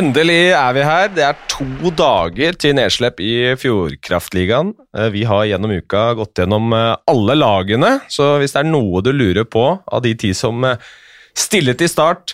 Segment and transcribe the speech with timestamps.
[0.00, 1.10] Endelig er vi her.
[1.12, 4.70] Det er to dager til nedslipp i Fjordkraftligaen.
[4.96, 9.02] Eh, Vi har gjennom uka gått gjennom eh, alle lagene, så hvis det er noe
[9.04, 10.86] du lurer på av de ti som stillet
[11.40, 12.32] stiller til start,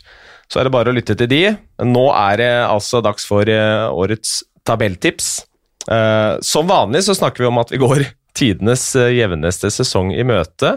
[0.49, 1.43] så er det bare å lytte til de.
[1.83, 5.33] Nå er det altså dags for eh, årets tabelltips.
[5.91, 8.07] Eh, Som vanlig så snakker vi om at vi går
[8.39, 10.77] tidenes eh, jevneste sesong i møte.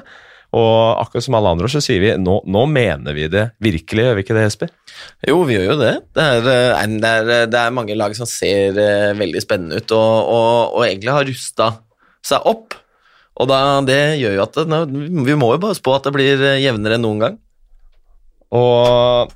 [0.49, 4.15] Og akkurat som alle andre så sier vi nå, nå mener vi det virkelig, gjør
[4.17, 4.71] vi ikke det, Jesper?
[5.29, 5.93] Jo, vi gjør jo det.
[6.17, 9.93] Det er, eh, det er, det er mange lag som ser eh, veldig spennende ut,
[9.93, 11.69] og, og, og egentlig har rusta
[12.25, 12.79] seg opp.
[13.39, 14.79] Og da, det gjør jo at det,
[15.27, 17.39] Vi må jo bare spå at det blir eh, jevnere enn noen gang.
[18.55, 19.31] Og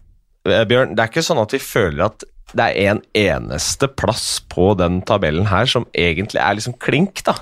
[0.49, 4.37] eh, Bjørn, det er ikke sånn at vi føler at det er en eneste plass
[4.51, 7.37] på den tabellen her som egentlig er liksom klink, da.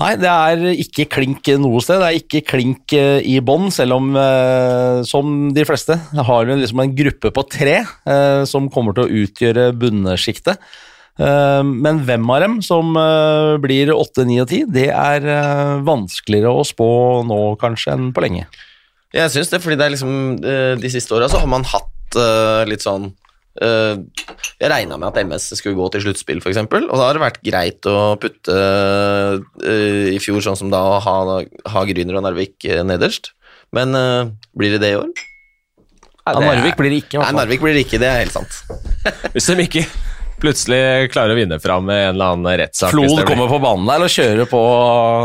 [0.00, 2.00] Nei, det er ikke klink noe sted.
[2.00, 6.56] Det er ikke klink eh, i bånn, selv om, eh, som de fleste, har vi
[6.56, 10.70] liksom en gruppe på tre eh, som kommer til å utgjøre bunnsjiktet.
[11.20, 12.94] Men hvem av dem som
[13.60, 15.26] blir åtte, ni og ti, det er
[15.84, 16.86] vanskeligere å spå
[17.28, 18.46] nå kanskje enn på lenge.
[19.12, 20.14] Jeg syns det, fordi det er liksom
[20.80, 22.16] De siste åra så har man hatt
[22.70, 23.10] litt sånn
[23.58, 27.40] Jeg regna med at MS skulle gå til sluttspill, f.eks., og da har det vært
[27.44, 31.16] greit å putte eh, i fjor sånn som da å ha,
[31.74, 33.32] ha Gryner og Narvik eh, nederst.
[33.74, 35.10] Men eh, blir det det i år?
[36.30, 37.18] Ja, Narvik blir det ikke.
[37.24, 37.34] Nei.
[37.40, 38.62] Narvik blir det ikke, det er helt sant.
[39.34, 39.84] Hvis de ikke
[40.40, 42.94] plutselig klarer å vinne fram med en eller annen rettssak.
[42.94, 44.60] Flod kommer på banen der og kjører på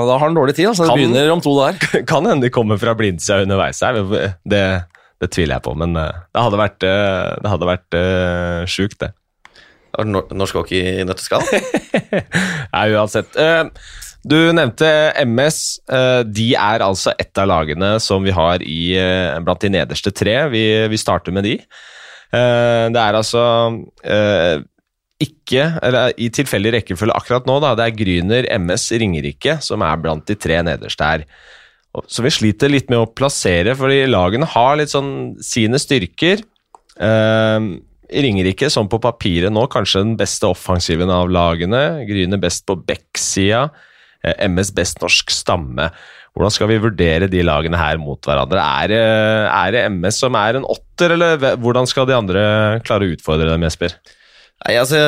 [0.09, 0.69] Da har han dårlig tid.
[0.71, 0.89] Altså.
[0.89, 1.79] Det begynner om to der.
[2.09, 4.01] Kan hende de kommer fra Blindsia underveis her.
[4.43, 4.63] Det,
[5.23, 8.97] det tviler jeg på, men eh, det hadde vært, eh, det hadde vært uh, sjukt,
[9.03, 9.13] det.
[9.95, 11.45] Det var Norsk hockey i nøtteskall.
[12.75, 13.37] Nei, uansett.
[14.27, 14.89] Du nevnte
[15.23, 15.59] MS.
[16.35, 18.91] De er altså et av lagene som vi har i,
[19.45, 20.33] blant de nederste tre.
[20.51, 21.53] Vi, vi starter med de.
[22.27, 23.45] Det er altså
[25.23, 30.01] ikke, eller i tilfeldig rekkefølge akkurat nå, da, det er Gryner, MS, Ringerike som er
[30.03, 31.23] blant de tre nederste her.
[32.07, 36.41] Så vi sliter litt med å plassere, fordi lagene har litt sånn sine styrker.
[36.99, 37.59] Eh,
[38.15, 42.05] Ringerike, som på papiret nå, kanskje den beste offensiven av lagene.
[42.07, 43.69] Gryner best på backsida.
[44.23, 45.91] eh, MS best norsk stamme.
[46.35, 48.57] Hvordan skal vi vurdere de lagene her mot hverandre?
[48.59, 49.01] Er det,
[49.53, 52.41] er det MS som er en åtter, eller hvordan skal de andre
[52.83, 53.93] klare å utfordre dem, Jesper?
[54.65, 55.01] Nei, altså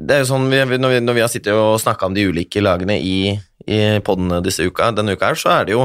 [0.00, 2.24] Det er jo sånn, vi- når, vi, når vi har sittet og snakka om de
[2.30, 3.38] ulike lagene i,
[3.70, 5.84] i podden disse uka, denne uka her, så er det jo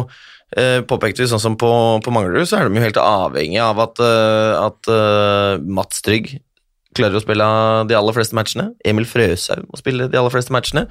[0.58, 1.70] eh, påpekte vi sånn som på,
[2.04, 6.36] på Manglerud, så er de jo helt avhengig av at, eh, at eh, Mats Trygg
[6.96, 7.46] klarer å spille
[7.90, 8.70] de aller fleste matchene.
[8.88, 10.86] Emil Frøshaug må spille de aller fleste matchene.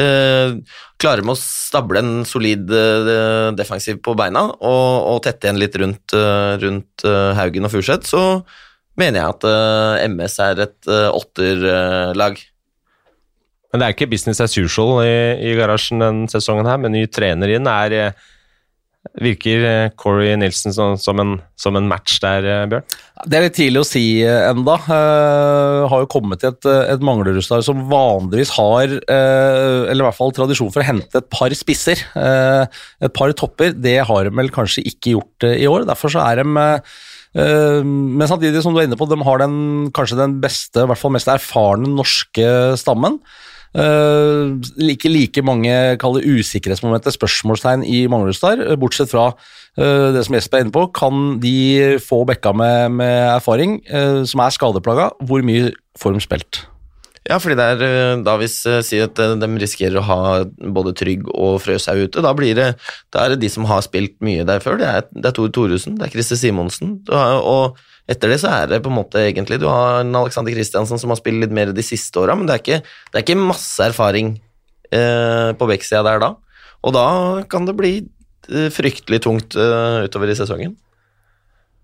[0.00, 0.54] Eh,
[1.02, 5.76] klarer med å stable en solid eh, defensiv på beina og, og tette igjen litt
[5.76, 6.14] rundt,
[6.62, 8.22] rundt uh, Haugen og Furseth, så
[8.96, 12.40] mener jeg at eh, MS er et åtterlag.
[13.72, 15.16] Men det er ikke business as usual i,
[15.48, 17.68] i garasjen denne sesongen her, med ny trener inn.
[17.70, 18.32] Er, eh,
[19.24, 22.84] virker eh, Corey Nilsen som, som, en, som en match der, eh, Bjørn?
[23.24, 24.74] Det er litt tidlig å si enda.
[24.84, 30.18] Uh, har jo kommet til et, et Manglerudslag som vanligvis har, uh, eller i hvert
[30.18, 32.02] fall tradisjon for å hente et par spisser.
[32.12, 32.66] Uh,
[33.00, 33.72] et par topper.
[33.72, 35.86] Det har de vel kanskje ikke gjort i år.
[35.88, 36.48] Derfor så er de
[37.32, 39.54] men samtidig som du er inne på, de har den,
[39.96, 42.44] kanskje den beste, i hvert fall mest erfarne norske
[42.76, 43.16] stammen.
[43.72, 50.36] Uh, ikke like mange kaller usikkerhetsmomenter, spørsmålstegn i Manglerudstad, eh, bortsett fra uh, det som
[50.36, 50.86] Jesper er inne på.
[50.92, 56.24] Kan de få bekka med, med erfaring, uh, som er skadeplaga, hvor mye får de
[56.24, 56.62] spilt?
[57.28, 60.18] Ja, fordi det er eh, da hvis si sier at eh, de risikerer å ha
[60.74, 62.68] både Trygg og Frøshaug ute, da blir det
[63.14, 64.80] da er det de som har spilt mye der før.
[64.80, 67.78] Det er, det er Tor Thoresen, det er Christer Simonsen, har- og
[68.10, 71.12] etter det så er det på en måte egentlig Du har en Alexander Kristiansen som
[71.14, 73.86] har spilt litt mer de siste åra, men det er ikke, det er ikke masse
[73.86, 74.34] erfaring
[74.90, 76.32] eh, på backsida der da.
[76.82, 77.06] Og da
[77.46, 77.92] kan det bli
[78.50, 80.74] eh, fryktelig tungt eh, utover i sesongen.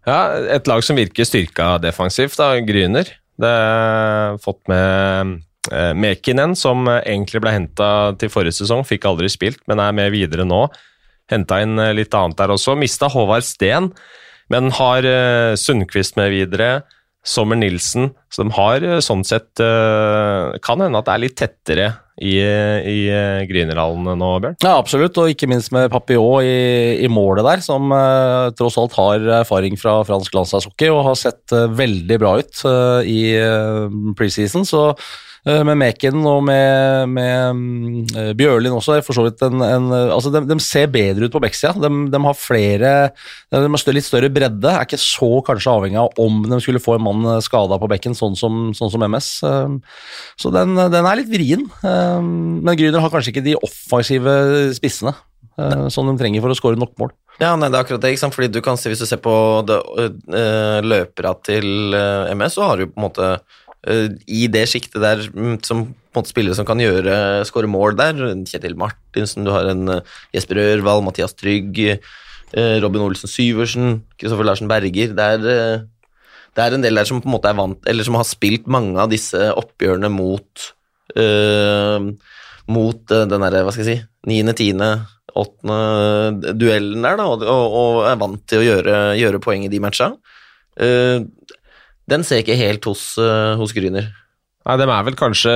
[0.08, 0.18] Ja,
[0.56, 3.10] et lag som virker styrka defensivt, da, Gryner.
[3.38, 5.38] Det er fått med
[5.70, 10.12] eh, Mekinen, som egentlig ble henta til forrige sesong, fikk aldri spilt, men er med
[10.14, 10.64] videre nå.
[11.30, 12.76] Henta inn eh, litt annet der også.
[12.78, 13.92] Mista Håvard Steen,
[14.50, 16.82] men har eh, Sundquist med videre.
[17.26, 18.12] Sommer Nilsen.
[18.32, 21.88] Så de har sånn sett Kan hende at det er litt tettere
[22.18, 22.98] i, i
[23.48, 24.58] Grünerhallen nå, Bjørn.
[24.64, 28.96] Ja, absolutt, og ikke minst med Papillon i, i målet der, som eh, tross alt
[28.98, 33.98] har erfaring fra fransk landslagshockey og har sett eh, veldig bra ut eh, i eh,
[34.18, 34.66] preseason.
[34.68, 37.60] Så eh, med Meken og med, med
[38.16, 41.42] uh, Bjørlin også, for så vidt en, en altså de, de, ser bedre ut på
[41.42, 41.74] backsida.
[41.78, 42.92] De, de, har flere
[43.54, 44.72] De har litt større bredde.
[44.72, 48.16] Er ikke så kanskje avhengig av om de skulle få en mann skada på bekken,
[48.18, 49.30] sånn som, sånn som MS.
[50.40, 51.64] Så den, den, er litt vrien.
[51.84, 54.34] Men Grüner har kanskje ikke de offensive
[54.76, 55.14] spissene
[55.90, 57.14] som de trenger for å skåre nok mål.
[57.38, 58.12] Ja, nei, det er akkurat det.
[58.14, 58.34] ikke sant?
[58.34, 59.32] Fordi du kan se, Hvis du ser på
[59.66, 59.78] det,
[60.84, 61.94] løpera til
[62.34, 63.30] MS, så har du på en måte
[63.86, 67.94] I det sjiktet der mm, som på en måte spillere som kan gjøre skåre mål
[67.98, 68.16] der,
[68.48, 70.00] Kjetil Martinsen, du har en
[70.34, 71.78] Jesper Ørvald, Mathias Trygg,
[72.82, 75.44] Robin Olsen Syversen, Kristoffer Larsen Berger det er,
[76.56, 78.66] det er en del der som på en måte er vant, eller som har spilt
[78.66, 80.66] mange av disse oppgjørene mot
[82.68, 84.90] mot den derre, hva skal jeg si, niende, tiende
[85.38, 89.80] åttende duellen der, da, og, og, er vant til å gjøre, gjøre poeng i de
[89.82, 90.12] matcha.
[90.78, 91.26] Uh,
[92.08, 94.10] den ser jeg ikke helt hos, uh, hos Gryner.
[94.68, 95.52] Nei, de er vel kanskje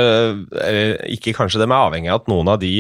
[1.12, 2.78] Ikke kanskje, de er avhengig av at noen av de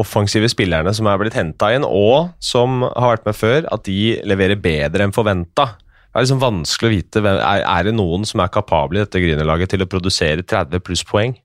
[0.00, 4.16] offensive spillerne som er blitt henta inn, og som har vært med før, at de
[4.24, 5.74] leverer bedre enn forventa.
[5.76, 7.22] Det er liksom vanskelig å vite.
[7.28, 11.04] Er, er det noen som er kapable i dette Grünerlaget til å produsere 30 pluss
[11.08, 11.36] poeng?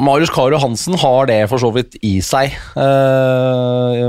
[0.00, 2.54] Marius Karo Hansen har det for så vidt i seg.
[2.72, 4.08] Uh,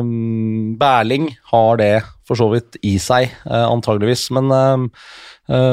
[0.80, 1.94] Berling har det
[2.32, 4.30] for så vidt i seg, uh, antageligvis.
[4.36, 4.86] Men uh,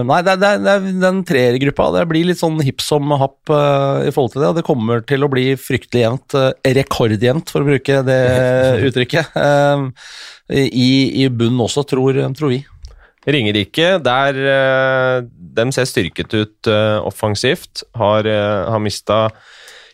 [0.06, 4.32] nei, det, det, det, den treergruppa det blir litt sånn hipp som happ i forhold
[4.34, 4.49] til det.
[4.50, 6.38] Og det kommer til å bli fryktelig jevnt.
[6.78, 8.19] rekordjevnt, for å bruke det
[8.88, 9.38] uttrykket.
[10.49, 10.90] I,
[11.22, 12.64] I bunnen også, tror, tror vi.
[13.28, 14.43] Ringerike, der
[15.28, 16.70] de ser styrket ut
[17.04, 18.26] offensivt, har,
[18.72, 19.28] har mista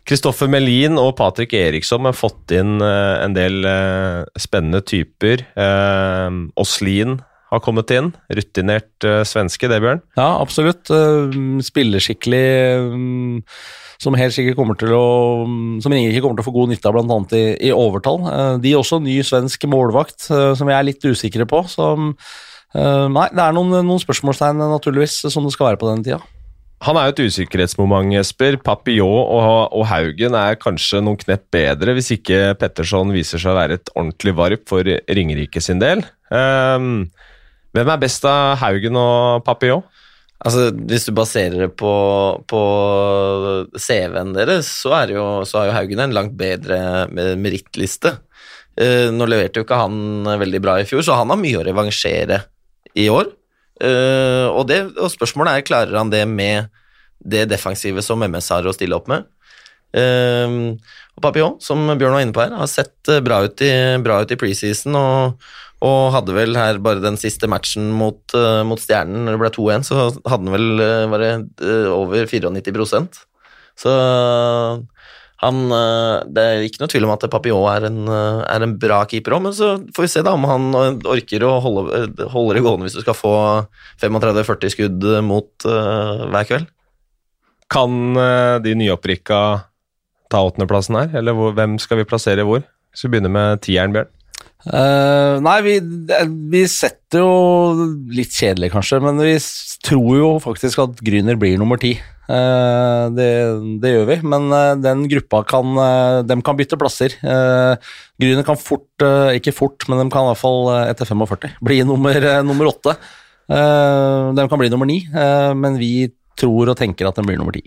[0.04, 5.46] Kristoffer Melin og Patrick Eriksson har fått inn uh, en del uh, spennende typer.
[5.56, 7.22] Uh, Oslin
[7.54, 8.10] har kommet inn.
[8.34, 10.02] Rutinert svenske, det, Bjørn?
[10.18, 10.90] Ja, absolutt.
[11.62, 12.44] spiller skikkelig.
[12.82, 13.42] Um,
[14.02, 15.04] som helt sikkert kommer til å
[15.80, 17.18] Som Ringerike kommer til å få god nytte av, bl.a.
[17.38, 18.26] I, i overtall.
[18.60, 21.62] de er også ny svensk målvakt, som vi er litt usikre på.
[21.70, 26.20] Så nei, det er noen, noen spørsmålstegn, naturligvis, som det skal være på denne tida.
[26.84, 28.58] Han er jo et usikkerhetsmoment, Jesper.
[28.60, 33.56] Papillot og, og, Haugen er kanskje noen knepp bedre, hvis ikke Petterson viser seg å
[33.56, 36.04] være et ordentlig varp for Ringerike sin del.
[36.28, 37.06] Um,
[37.74, 39.88] hvem er best av Haugen og Papillot?
[40.44, 41.94] Altså, Hvis du baserer det på,
[42.50, 42.60] på
[43.80, 47.06] CV-en deres, så, er jo, så har jo Haugen en langt bedre
[47.40, 48.18] merittliste.
[48.76, 51.64] Uh, nå leverte jo ikke han veldig bra i fjor, så han har mye å
[51.64, 52.42] revansjere
[53.00, 53.32] i år.
[53.82, 56.70] Uh, og, det, og, spørsmålet er klarer han det med
[57.18, 59.26] det defensive som MS har å stille opp med.
[59.94, 60.74] Uh,
[61.14, 63.70] og Papillon, som Bjørn var inne på her, har sett eh, bra ut i,
[64.02, 65.44] bra ut i preseason og,
[65.78, 69.52] og, hadde vel her bare den siste matchen mot, uh, mot Stjernen, når det ble
[69.54, 70.66] 2-1, så hadde han vel
[71.22, 71.30] det,
[71.94, 73.22] over 94%
[73.78, 73.94] Så
[75.42, 79.00] han, eh, det er ikke noe tvil om at Papillon er eh, er en bra
[79.10, 80.70] keeper òg, men så får vi se da om han
[81.10, 83.34] orker å holde, holde det gående hvis du skal få
[84.02, 86.70] 35-40 skudd mot uh, hver kveld.
[87.72, 88.14] Kan
[88.62, 89.40] de nyopprykka
[90.30, 92.62] ta åttendeplassen her, eller hvem skal vi plassere hvor?
[92.92, 94.12] Hvis vi begynner med tieren, Bjørn.
[94.64, 95.74] Uh, nei, vi,
[96.48, 97.84] vi, setter jo
[98.16, 99.34] Litt kjedelig, kanskje, men vi
[99.84, 101.98] tror jo faktisk at Grüner blir nummer ti.
[102.24, 103.28] Uh, det,
[103.82, 105.76] det, gjør vi, men uh, den gruppa kan
[106.24, 107.18] dem kan bytte plasser.
[108.20, 108.88] Gryner kan fort,
[109.36, 112.96] ikke fort, men de kan i hvert fall etter 45 bli nummer, nummer åtte.
[113.44, 116.08] de kan bli nummer ni, men vi
[116.40, 117.66] tror og tenker at de blir nummer ti.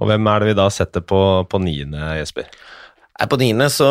[0.00, 2.48] Og hvem er det vi da setter på, på niende, Jesper?
[3.20, 3.88] Er på niende, så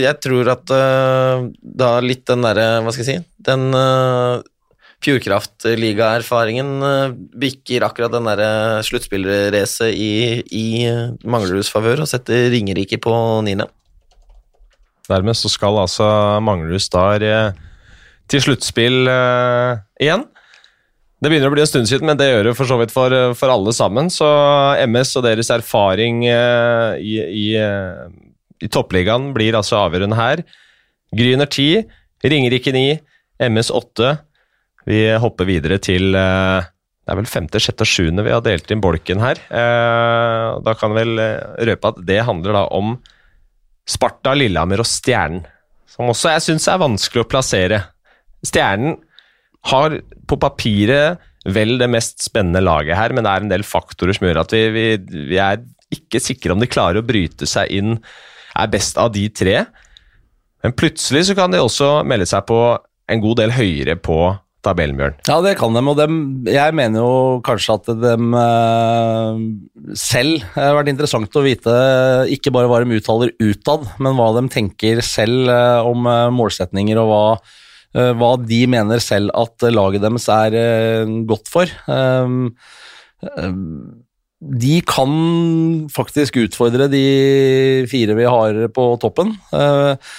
[0.00, 4.40] jeg tror at uh, da litt den derre, hva skal jeg si, den uh,
[5.04, 10.64] Fjordkraft-ligaerfaringen uh, bikker akkurat den derre sluttspillerracet i, i
[11.24, 13.12] Mangleruds favør og setter Ringerike på
[13.46, 13.68] niende.
[15.10, 16.06] Dermed så skal altså
[16.44, 17.24] Manglerud Star
[18.30, 19.08] til sluttspill
[19.98, 20.22] igjen.
[21.18, 23.10] Det begynner å bli en stund siden, men det gjør det for så vidt for,
[23.34, 24.06] for alle sammen.
[24.14, 24.28] Så
[24.86, 26.38] MS og deres erfaring i
[27.42, 27.48] i
[28.68, 30.42] toppligaen blir altså avgjørende her.
[31.16, 31.86] Gryner 10,
[32.26, 32.98] Ringerike 9,
[33.48, 34.12] MS 8.
[34.88, 38.70] Vi hopper videre til eh, Det er vel femte, sjette og sjuende vi har delt
[38.70, 39.40] inn bolken her.
[39.48, 42.98] Eh, da kan vel eh, røpe at det handler da om
[43.88, 45.46] Sparta, Lillehammer og Stjernen.
[45.90, 47.80] Som også jeg syns er vanskelig å plassere.
[48.46, 49.00] Stjernen
[49.68, 49.98] har
[50.30, 54.28] på papiret vel det mest spennende laget her, men det er en del faktorer som
[54.28, 54.84] gjør at vi, vi,
[55.32, 55.62] vi er
[55.92, 57.96] ikke sikre om de klarer å bryte seg inn
[58.58, 59.64] er best av de tre.
[60.64, 62.60] Men plutselig så kan de også melde seg på
[63.10, 64.20] en god del høyere på
[64.64, 65.16] tabellen, Bjørn?
[65.28, 69.40] Ja, det kan de, og dem, jeg mener jo kanskje at de eh,
[69.98, 71.76] selv Det har vært interessant å vite
[72.34, 77.00] ikke bare hva de uttaler utad, men hva de tenker selv eh, om eh, målsetninger,
[77.00, 77.24] og hva,
[77.96, 81.72] eh, hva de mener selv at laget deres er eh, godt for.
[81.88, 82.52] Um,
[84.40, 85.12] de kan
[85.92, 87.04] faktisk utfordre de
[87.90, 89.34] fire vi har på toppen.
[89.52, 90.10] Eh,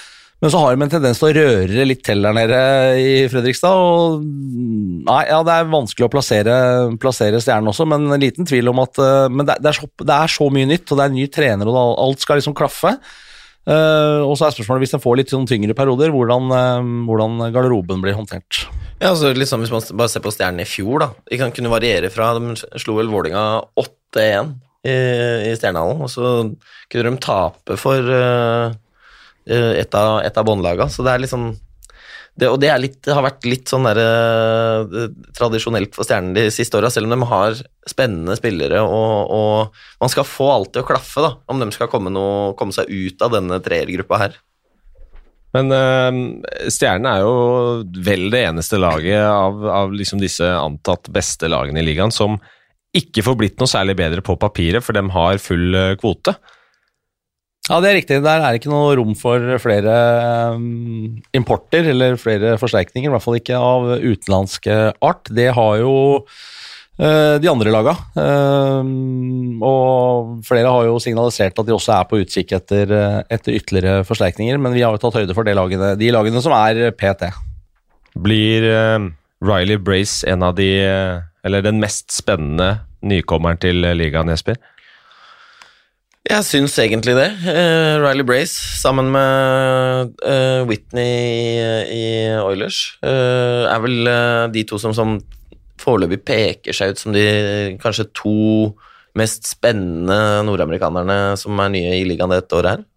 [0.42, 2.60] men så har de en tendens til å røre litt til der nede
[2.98, 3.78] i Fredrikstad.
[3.78, 4.22] og
[5.06, 6.54] nei, ja, Det er vanskelig å plassere,
[7.02, 10.14] plassere stjernen også, men en liten tvil om at eh, Men det, er så, det,
[10.14, 12.96] er så, mye nytt, og det er ny trener, og alt skal liksom klaffe.
[13.62, 17.44] Uh, og så er spørsmålet, hvis en får litt sånn tyngre perioder, hvordan, uh, hvordan
[17.54, 18.64] garderoben blir håndtert.
[18.98, 21.08] Ja, altså liksom Hvis man bare ser på stjernen i fjor, da.
[21.30, 23.42] De kan kunne variere fra De slo vel Vålinga
[23.78, 24.52] 8-1
[24.86, 24.94] i,
[25.50, 26.32] i Stjernehallen, og så
[26.90, 28.74] kunne de tape for uh,
[29.46, 30.88] et av, et av båndlaga.
[30.90, 31.52] Så det er liksom
[32.32, 35.02] det, og det, litt, det, har vært litt sånn der, eh,
[35.36, 37.58] tradisjonelt for Stjernen de siste åra, selv om de har
[37.88, 41.90] spennende spillere og, og, man skal få alt til å klaffe da, om de skal
[41.92, 44.40] komme, noe, komme seg ut av denne treergruppa her.
[45.52, 47.34] Men uh, Stjernen er jo
[48.00, 52.40] vel det eneste laget av, av liksom disse antatt beste lagene i ligaen som
[52.96, 56.32] ikke får blitt noe særlig bedre på papiret, for de har full kvote.
[57.70, 58.18] Ja, det er riktig.
[58.24, 59.92] Der er det ikke noe rom for flere
[60.56, 64.66] um, importer eller flere forsterkninger, i hvert fall ikke av utenlandsk
[64.98, 65.30] art.
[65.30, 65.92] Det har jo
[66.26, 67.94] uh, de andre laga.
[68.18, 68.82] Uh,
[69.62, 72.96] og flere har jo signalisert at de også er på utkikk etter,
[73.30, 76.88] etter ytterligere forsterkninger, men vi har jo tatt høyde for lagene, de lagene som er
[76.98, 77.30] PT.
[78.26, 78.66] Blir
[79.42, 80.66] Riley Brace en av de
[81.42, 84.58] Eller den mest spennende nykommeren til ligaen, Jesper?
[86.32, 87.28] Jeg syns egentlig det.
[87.44, 91.58] Uh, Riley Brace sammen med uh, Whitney
[91.92, 92.06] i
[92.40, 94.08] Oilers uh, er vel
[94.54, 95.18] de to som, som
[95.82, 97.26] foreløpig peker seg ut som de
[97.82, 98.72] kanskje to
[99.18, 102.88] mest spennende nordamerikanerne som er nye i ligaen dette året her.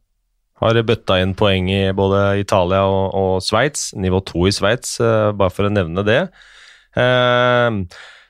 [0.63, 4.95] Har bøtta inn poeng i både Italia og, og Sveits, nivå to i Sveits,
[5.35, 6.21] bare for å nevne det.
[6.95, 7.83] Uh,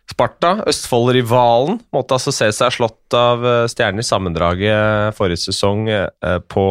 [0.05, 6.37] Sparta, Østfold-rivalen, måtte altså se seg slått av eh, Stjernen i sammendraget forrige sesong eh,
[6.45, 6.65] på,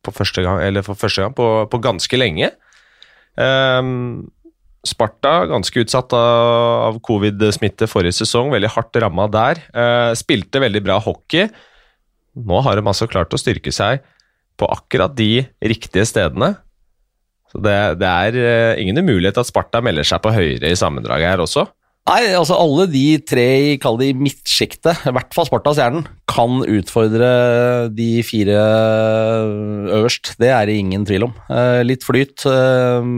[0.00, 2.48] på første gang, eller for første gang på, på ganske lenge.
[3.36, 4.30] Um,
[4.88, 9.60] Sparta ganske utsatt av covid-smitte forrige sesong, veldig hardt ramma der.
[9.76, 11.50] Uh, spilte veldig bra hockey.
[12.40, 14.00] Nå har de altså klart å styrke seg
[14.56, 16.54] på akkurat de riktige stedene.
[17.52, 21.34] Så det, det er uh, ingen umulighet at Sparta melder seg på høyre i sammendraget
[21.34, 21.66] her også.
[22.08, 26.06] Nei, altså alle de tre i kall det midtsjiktet, i hvert fall Sparta og Stjernen,
[26.30, 27.28] kan utfordre
[27.92, 28.56] de fire
[29.98, 30.32] øverst.
[30.40, 31.36] Det er det ingen tvil om.
[31.52, 32.46] Eh, litt flyt.
[32.48, 33.10] Eh,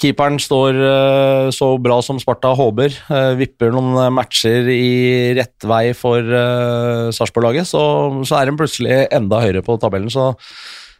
[0.00, 2.94] keeperen står eh, så bra som Sparta håper.
[3.42, 6.22] Vipper noen matcher i rett vei for
[7.10, 7.82] Sarpsborg-laget, så,
[8.24, 10.14] så er de plutselig enda høyere på tabellen.
[10.14, 10.32] så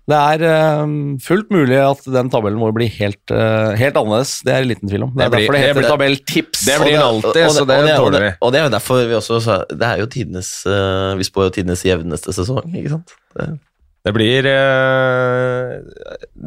[0.04, 0.84] det er uh,
[1.24, 4.34] fullt mulig at den tabellen vår blir helt, uh, helt annerledes.
[4.44, 5.12] Det er det liten tvil om.
[5.14, 6.64] Det det blir, derfor det heter det, tabelltips.
[6.66, 8.30] Det blir det alltid, så det, tåler vi.
[8.44, 11.48] Og det er jo derfor vi også sa Det er jo tidenes uh, Vi spår
[11.48, 13.16] jo tidenes jevneste sesong, ikke sant?
[13.34, 14.52] Det, blir Det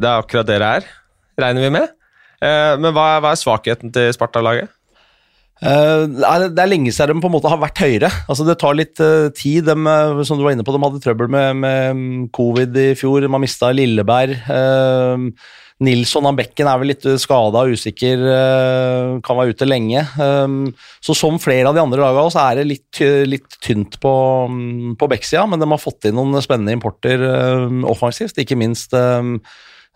[0.06, 0.86] er akkurat det det er,
[1.42, 1.94] regner vi med.
[2.38, 4.70] men hva, hva er svakheten til Sparta-laget?
[5.58, 6.06] Uh,
[6.54, 8.10] det er lenge siden de på en måte har vært høyere.
[8.30, 9.66] Altså Det tar litt uh, tid.
[9.66, 13.26] De, uh, som du var inne på, de hadde trøbbel med, med covid i fjor.
[13.28, 14.38] man mista Lilleberg.
[15.78, 18.24] Nilsson av Bekken er vel litt skada og usikker,
[19.22, 20.00] kan være ute lenge.
[20.98, 22.98] så som flere av de andre lagene så er det litt,
[23.30, 24.14] litt tynt på,
[24.50, 27.22] um, på Beck-sida, men de har fått inn noen spennende importer
[27.86, 28.42] offensivt.
[28.42, 28.90] Ikke minst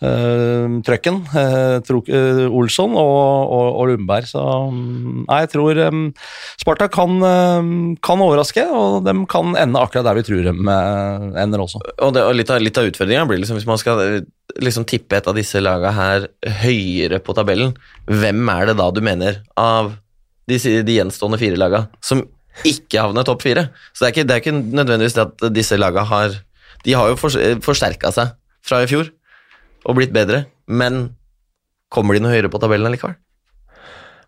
[0.03, 4.27] Uh, Trøkken, uh, uh, Olsson og, og, og, Lundberg.
[4.27, 6.09] Så um, jeg tror um,
[6.59, 7.23] Sparta kan,
[8.03, 10.55] kan, overraske, og de kan ende akkurat der vi tror de
[11.45, 11.85] ender også.
[12.01, 14.03] Og, det, og litt, av, litt av utfordringa blir liksom hvis man skal
[14.59, 16.29] liksom tippe et av disse laga her
[16.65, 17.77] høyere på tabellen,
[18.11, 19.95] hvem er det da du mener av
[20.51, 22.27] de, de gjenstående fire laga som
[22.67, 23.69] ikke havner topp fire?
[23.95, 26.41] Så det er ikke, det er ikke nødvendigvis det at disse laga har
[26.83, 28.35] De har jo for, forsterka seg
[28.67, 29.07] fra i fjor
[29.87, 31.11] og blitt bedre, men
[31.93, 33.19] kommer de noe høyere på tabellen allikevel?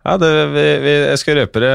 [0.04, 1.72] Ja, det, vi, vi, Jeg skal røpe det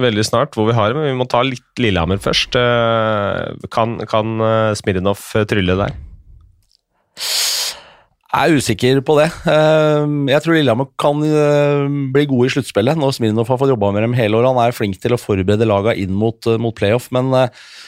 [0.00, 2.56] veldig snart hvor vi har det, men vi må ta litt Lillehammer først.
[2.56, 5.98] Eh, kan, kan eh, Smirnov trylle der?
[8.26, 9.26] Jeg er usikker på det.
[9.48, 11.20] Eh, jeg tror Lillehammer kan
[12.12, 14.50] bli gode i sluttspillet når Smirnov har fått jobba med dem hele året.
[14.50, 17.32] Han er flink til å forberede laga inn mot, mot playoff, men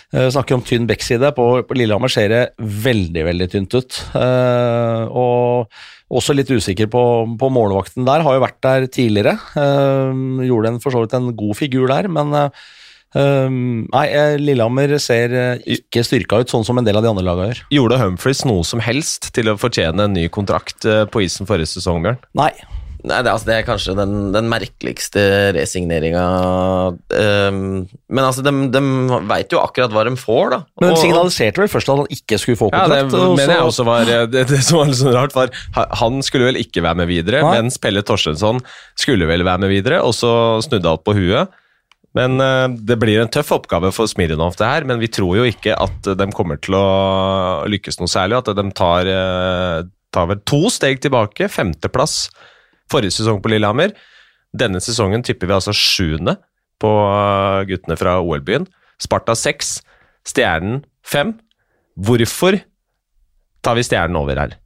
[0.08, 1.28] Uh, snakker om tynn backside.
[1.36, 3.98] På, på Lillehammer ser det veldig veldig tynt ut.
[4.16, 5.68] Og
[6.08, 7.02] Også litt usikker på,
[7.36, 8.24] på målvakten der.
[8.24, 9.36] Har jo vært der tidligere.
[9.52, 12.32] Uh, gjorde for så vidt en god figur der, men
[13.16, 14.06] uh, nei,
[14.42, 17.62] Lillehammer ser ikke styrka ut, sånn som en del av de andre lagene gjør.
[17.78, 22.04] Gjorde Humphries noe som helst til å fortjene en ny kontrakt på isen forrige sesong,
[22.04, 22.20] Bjørn?
[22.38, 22.52] Nei.
[23.06, 25.22] Nei, det, altså, det er kanskje den, den merkeligste
[25.54, 26.22] resigneringa
[26.90, 28.82] um, Men altså, de, de
[29.28, 30.58] veit jo akkurat hva de får, da.
[30.82, 33.14] Men de signaliserte vel først at han ikke skulle få kontrakt?
[33.14, 34.18] Ja, det mener jeg også var det,
[34.50, 35.54] det, som var litt sånn rart, var
[36.02, 37.54] han skulle vel ikke være med videre, Nei.
[37.60, 38.58] mens Pelle Torstensson
[38.98, 40.32] skulle vel være med videre, og så
[40.66, 41.54] snudde alt på huet.
[42.18, 45.46] Men uh, det blir en tøff oppgave for Smirnov, det her, men vi tror jo
[45.46, 46.88] ikke at de kommer til å
[47.70, 48.40] lykkes noe særlig.
[48.40, 51.50] At de tar, uh, tar vel to steg tilbake.
[51.52, 52.26] Femteplass
[52.90, 53.94] forrige sesong på Lillehammer.
[54.56, 56.38] Denne sesongen tipper vi altså sjuende
[56.82, 56.90] på
[57.68, 58.66] guttene fra OL-byen.
[59.02, 59.78] Sparta seks,
[60.26, 61.36] Stjernen fem.
[61.98, 62.58] Hvorfor
[63.64, 64.56] tar vi Stjernen over her?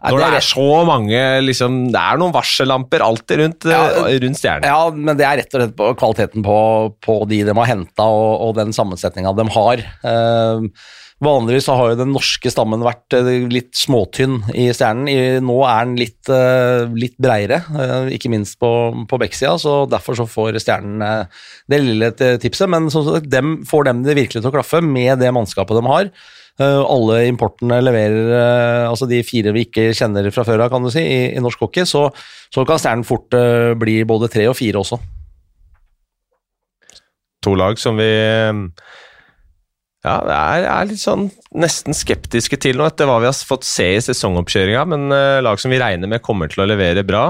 [0.00, 4.40] Når det er så mange liksom, Det er noen varsellamper alltid rundt, ja, uh, rundt
[4.40, 4.68] Stjernen.
[4.70, 6.56] Ja, men det er rett og slett på kvaliteten på,
[7.04, 9.84] på de de har henta, og, og, den sammensetninga de har.
[10.08, 10.70] Eh,
[11.20, 15.44] Vanligvis så har jo den norske stammen vært eh, litt småtynn i Stjernen.
[15.44, 18.70] nå er den litt, eh, litt breiere, eh, ikke minst på,
[19.08, 21.28] på bekksida, så derfor så får Stjernen
[21.68, 22.70] det lille tipset.
[22.72, 26.10] Men så, dem, får dem det virkelig til å klaffe med det mannskapet de har.
[26.60, 31.00] Alle importene leverer altså de fire vi ikke kjenner fra før av, kan du si,
[31.00, 32.08] i, i norsk hockey, så,
[32.52, 33.32] så kan Stjernen fort
[33.80, 35.00] bli både tre og fire også.
[37.46, 38.10] To lag som vi
[40.00, 41.26] ja, det er, litt sånn
[41.60, 44.84] nesten skeptiske til nå etter hva vi har fått se i sesongoppkjøringa.
[44.88, 45.12] Men
[45.44, 47.26] lag som vi regner med kommer til å levere bra,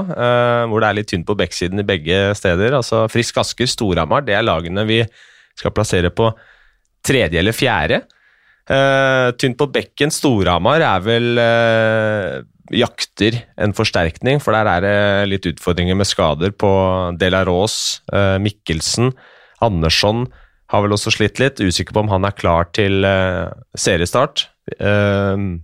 [0.71, 2.77] hvor det er litt tynt på backsiden i begge steder.
[2.79, 5.01] Altså Frisk Asker, Storhamar, det er lagene vi
[5.59, 6.29] skal plassere på
[7.03, 8.05] tredje eller fjerde.
[8.71, 11.41] Uh, tynt på bekken, Storhamar er vel
[12.71, 16.71] jakter en forsterkning, for der er det litt utfordringer med skader på
[17.19, 17.99] Delaros,
[18.39, 19.11] Mikkelsen,
[19.61, 20.23] Andersson
[20.71, 21.59] har vel også slitt litt.
[21.59, 24.47] Usikker på om han er klar til uh, seriestart.
[24.79, 25.59] Uh,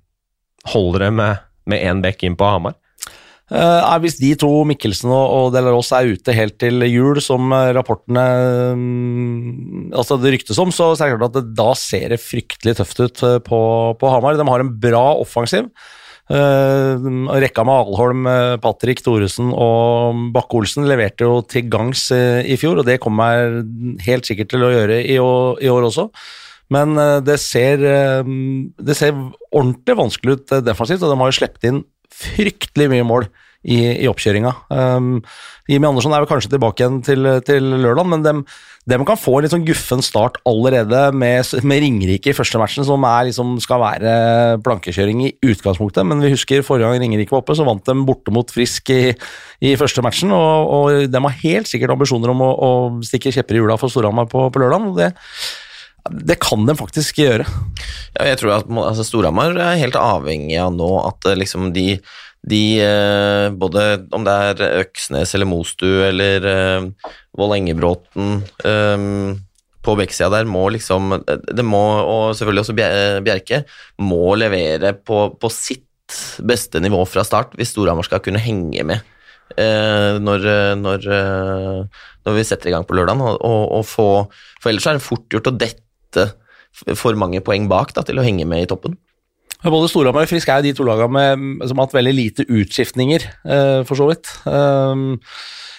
[0.74, 2.76] holder det med én bekk inn på Hamar?
[3.48, 8.26] Uh, hvis de to, Mikkelsen og, og Delaros, er ute helt til jul, som rapportene
[8.76, 12.20] um, altså det ryktes om, så, så er det klart at det, da ser det
[12.20, 13.62] fryktelig tøft ut på,
[13.96, 14.36] på Hamar.
[14.36, 15.72] De har en bra offensiv.
[16.28, 17.00] Uh,
[17.40, 22.82] rekka med Alholm, eh, Patrick Thoresen og Bakke-Olsen leverte jo til gangs uh, i fjor,
[22.82, 26.10] og det kommer jeg helt sikkert til å gjøre i år, i år også.
[26.76, 29.14] Men det, ser, det ser
[29.56, 31.78] ordentlig vanskelig ut defensivt, og de har jo sluppet inn
[32.14, 33.28] fryktelig mye mål
[33.68, 34.54] i, i oppkjøringa.
[34.72, 35.20] Um,
[35.68, 38.44] Jimmy Andersson er vel kanskje tilbake igjen til, til lørdag, men dem,
[38.88, 42.88] dem, kan få en litt sånn guffen start allerede med, med Ringerike i første matchen,
[42.88, 44.16] som liksom, skal være
[44.64, 46.08] plankekjøring i utgangspunktet.
[46.08, 49.12] Men vi husker forrige gang Ringerike var oppe, så vant de borte mot Frisk i,
[49.68, 50.32] i første matchen.
[50.32, 52.74] Og, og, de har helt sikkert ambisjoner om å, å
[53.06, 54.94] stikke kjepper i hjula for Storhamar på, på lørdag.
[55.02, 55.16] det
[56.12, 57.48] det kan de faktisk gjøre.
[58.18, 61.94] Ja, jeg tror at altså, Storhamar er helt avhengig av nå at liksom de
[62.48, 69.10] de eh, Både om det er Øksnes eller Mostu eller eh, Vålengebråten eh,
[69.88, 72.78] på bekksida der må liksom Det må, og selvfølgelig også
[73.24, 73.62] Bjerke,
[74.04, 75.86] må levere på, på sitt
[76.48, 79.14] beste nivå fra start hvis Storhamar skal kunne henge med
[79.58, 80.44] når,
[80.76, 83.22] når, når, vi setter i gang på lørdag.
[83.24, 85.87] Og, og, og for ellers er det fort gjort å dette
[86.96, 88.98] for mange poeng bak da, til å henge med i toppen.
[89.66, 91.24] Både Storhamar og Frisk er jo de to lagene
[91.66, 94.30] som har hatt veldig lite utskiftninger, uh, for så vidt.
[94.46, 95.18] Um,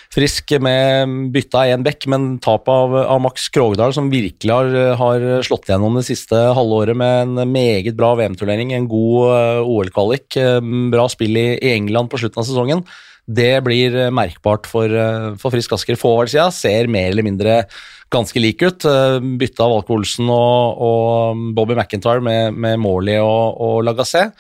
[0.08, 5.26] Frisk med bytta én bekk, men tap av, av, Max Krogdal, som virkelig har, har,
[5.44, 10.64] slått gjennom det siste halvåret med en meget bra VM-turnering, en god uh, OL-kvalik, uh,
[10.90, 12.82] bra spill i, England på slutten av sesongen.
[13.28, 14.92] Det blir merkbart for,
[15.40, 15.98] for Frisk Asker.
[16.00, 17.58] Forward-sida ser mer eller mindre
[18.08, 18.86] ganske lik ut.
[19.40, 24.30] Bytte av Valke Olsen og, og, Bobby McIntyre med, med Morley og, og Lagassé.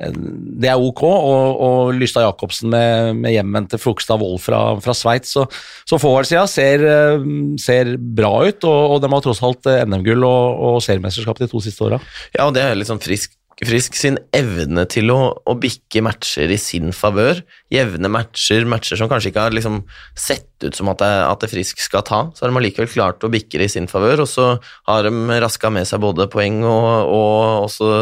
[0.00, 0.14] Eh,
[0.60, 5.34] det er ok, og, og Lystad Jacobsen med, med hjemvendte Flogstad Wold fra, fra Sveits.
[5.36, 5.46] Så,
[5.86, 7.28] så forward-sida ser, eh,
[7.62, 11.62] ser, bra ut, og, og de har tross alt NM-gull og, og seriemesterskap de to
[11.64, 12.02] siste åra.
[12.34, 16.50] Ja, og det er litt sånn frisk Frisk sin evne til å, å bikke matcher
[16.50, 17.38] i sin favør.
[17.70, 19.76] Jevne matcher, matcher som kanskje ikke har liksom
[20.18, 22.20] sett ut som at det, at det, Frisk skal ta.
[22.34, 24.48] Så har de allikevel klart å bikke det i sin favør, og så
[24.90, 27.92] har de raska med seg både poeng og, og også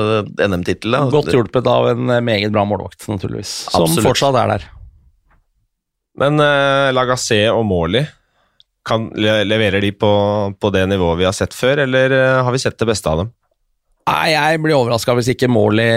[0.40, 0.96] NM-tittel.
[1.12, 3.52] Godt hjulpet av en meget bra målvakt, naturligvis.
[3.68, 4.08] Som Absolutt.
[4.08, 4.66] fortsatt er der.
[6.22, 8.08] Men uh, Lagassé og Morley,
[8.88, 10.10] kan, leverer de på,
[10.58, 13.22] på, det nivået vi har sett før, eller uh, har vi sett det beste av
[13.22, 13.32] dem?
[14.02, 15.92] Nei, Jeg blir overraska hvis ikke Morley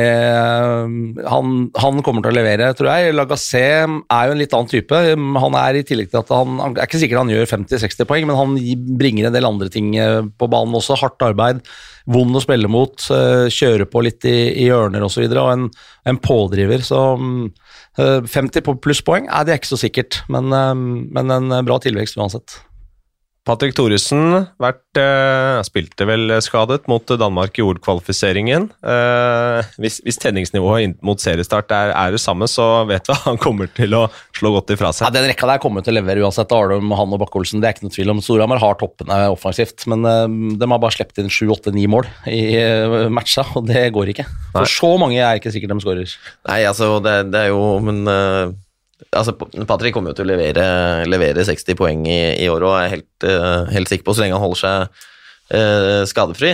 [1.26, 3.16] han, han, kommer til å levere, tror jeg.
[3.18, 5.00] Lagassé er jo en litt annen type.
[5.42, 8.28] Han er i tillegg til at han, han er ikke sikkert han gjør 50-60 poeng,
[8.30, 8.54] men han
[9.00, 9.90] bringer en del andre ting
[10.38, 11.00] på banen også.
[11.02, 11.64] Hardt arbeid,
[12.06, 12.94] vond å spille mot,
[13.58, 15.26] kjøre på litt i, i hjørner osv.
[15.26, 15.68] Og, så og en,
[16.14, 16.86] en pådriver.
[16.86, 17.02] Så
[17.98, 20.54] 50 plusspoeng, det er ikke så sikkert, men,
[21.10, 22.60] men en bra tilvekst uansett.
[23.46, 28.72] Patrick Thoresen vært, uh, spilte vel skadet mot Danmark i OL-kvalifiseringen.
[28.82, 33.38] Uh, hvis, hvis, tenningsnivået mot seriestart er, er, det samme, så vet vi at han
[33.42, 35.06] kommer til å slå godt ifra seg.
[35.06, 36.58] Ja, Den rekka der kommer til å levere uansett.
[36.58, 38.26] Arnum, han og Bakke-Olsen, det er ikke noe tvil om.
[38.26, 42.10] Storhamar har toppene offensivt, men uh, de har bare sluppet inn sju, åtte, ni mål
[42.32, 44.26] i uh, matcha, og det går ikke.
[44.56, 44.74] For Nei.
[44.74, 46.20] så mange er ikke sikkert de skårer.
[46.50, 48.08] Nei, altså, det, det er jo Men
[49.16, 49.36] altså,
[49.68, 50.66] Patrick kommer jo til å levere,
[51.10, 54.38] levere 60 poeng i, i år og er helt, uh, helt, sikker på, så lenge
[54.38, 55.00] han holder seg
[55.56, 56.54] uh, skadefri.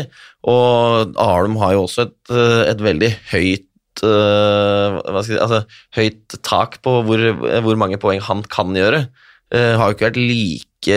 [0.52, 5.64] Og Arlum har jo også et, uh, et veldig høyt uh, si, altså,
[5.98, 9.06] høyt tak på hvor, hvor, mange poeng han kan gjøre.
[9.52, 10.94] har jo ikke vært like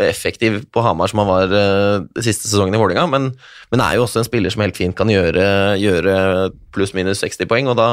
[0.00, 3.30] effektiv på Hamar som han var uh, siste sesongen i Vålerenga, men,
[3.70, 6.16] men, er jo også en spiller som helt fint kan gjøre, gjøre
[6.72, 7.90] pluss-minus 60 poeng, og da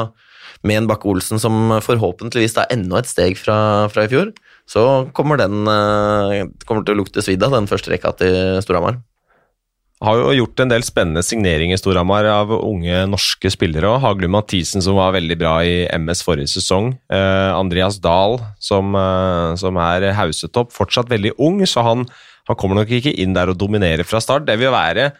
[0.66, 4.32] med en Bakke-Olsen som forhåpentligvis er enda et steg fra, fra i fjor,
[4.68, 9.00] så kommer den uh, kommer til å lukte svidd av den første rekka til Storhamar.
[10.00, 14.32] Har jo gjort en del spennende signeringer i Storhamar av unge norske spillere Og Haglund
[14.32, 16.94] Mathisen, som var veldig bra i MS forrige sesong.
[17.12, 20.72] Eh, Andreas Dahl, som, eh, som er hausetopp.
[20.72, 22.06] Fortsatt veldig ung, så han,
[22.48, 24.48] han kommer nok ikke inn der og dominerer fra start.
[24.48, 25.10] Det vil være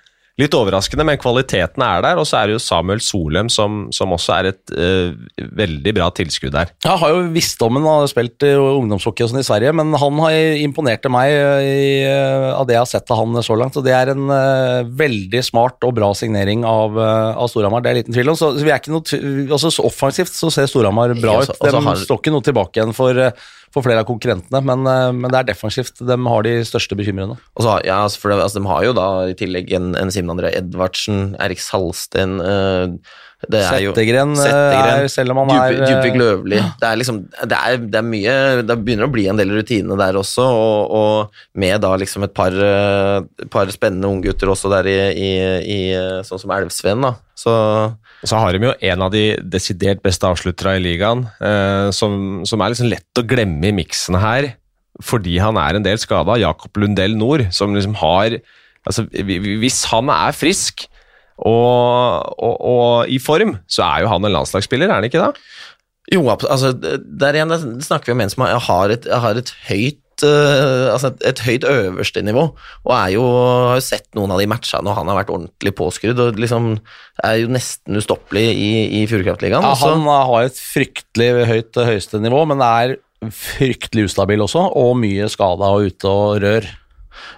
[0.41, 2.21] Litt overraskende, men kvaliteten er der.
[2.21, 5.13] Og så er det jo Samuel Solem som, som også er et uh,
[5.61, 6.73] veldig bra tilskudd der.
[6.85, 10.39] Jeg har jo visst om han har spilt ungdomshockey sånn i Sverige, men han har
[10.63, 13.77] imponert meg i, uh, av det jeg har sett av han så langt.
[13.77, 18.01] Og det er en uh, veldig smart og bra signering av, av Storhamar, det er
[18.01, 18.39] liten tvil om.
[18.39, 21.57] Så, så, vi er ikke noe, altså, så offensivt så ser Storhamar bra ut.
[21.61, 22.05] De har...
[22.07, 23.29] står ikke noe tilbake igjen for
[23.75, 27.39] for flere av konkurrentene, men, eh, men, det er defensivt de har de største bekymrene.
[27.55, 30.35] Så, ja, altså, for det, altså, De har jo da i tillegg en, en Simen
[30.35, 32.91] André Edvardsen, Erik Salsten uh,
[33.49, 36.59] det er jo Settegren, er, selv om han er Djupvik Løvli.
[36.81, 38.35] Det er liksom det er, det er, mye
[38.69, 42.37] Det begynner å bli en del rutine der også, og, og med da liksom et
[42.37, 42.53] par,
[43.53, 45.33] par spennende unggutter også der i, i,
[45.65, 45.81] i,
[46.29, 47.17] sånn som Elvsveen, da.
[47.41, 47.57] Så
[48.29, 52.61] så har de jo en av de desidert beste avsluttere i ligaen, eh, som, som,
[52.61, 54.53] er liksom lett å glemme i miksen her,
[55.01, 56.37] fordi han er en del skada.
[56.41, 58.37] Jakob Lundell Nord, som liksom har
[58.85, 60.85] altså, Hvis han er frisk
[61.47, 65.33] og, og, og, i form, så er jo han en landslagsspiller, er han ikke det?
[66.11, 70.91] Jo, altså, der igjen snakker vi om en som har et, har et høyt uh,
[70.93, 72.47] altså et, et, høyt øverste nivå,
[72.85, 73.25] og er jo,
[73.71, 76.73] har jo sett noen av de matchene og han har vært ordentlig påskrudd og liksom
[77.25, 79.65] er jo nesten ustoppelig i, i Fjordkraftligaen.
[79.65, 82.99] Ja, han har et fryktelig høyt høyeste nivå, men er
[83.29, 86.69] fryktelig ustabil også, og mye skada og ute og rør.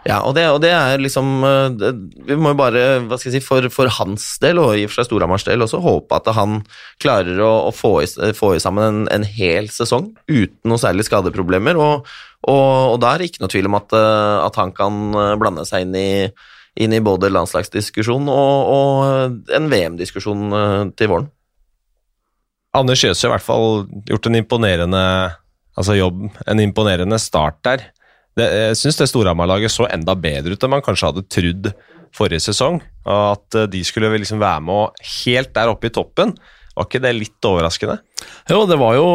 [0.07, 1.93] Ja, og det, og det, er liksom eh,
[2.29, 4.93] Vi må jo bare, hva skal jeg si, for, for hans del, og i og
[4.93, 6.61] for seg Storhamars del også, håpe at han
[7.03, 11.07] klarer å, å få, i, få, i, sammen en, en, hel sesong uten noe særlig
[11.09, 11.79] skadeproblemer.
[11.81, 12.09] Og,
[12.43, 15.37] og, og da er det ikke noe tvil om at, eh, at han kan eh,
[15.41, 16.11] blande seg inn i,
[16.83, 21.31] inn i både landslagsdiskusjon og, og en VM-diskusjon til våren.
[22.73, 25.03] Anders Kjøsø har i hvert fall gjort en imponerende
[25.77, 27.85] altså jobb, en imponerende start der
[28.39, 31.73] det, jeg syns det Storhamar-laget så enda bedre ut enn man kanskje hadde trodd
[32.17, 32.81] forrige sesong.
[33.09, 36.35] At eh, de skulle liksom være med helt der oppe i toppen.
[36.73, 37.99] Var ikke det litt overraskende?
[38.49, 39.09] Jo, det var jo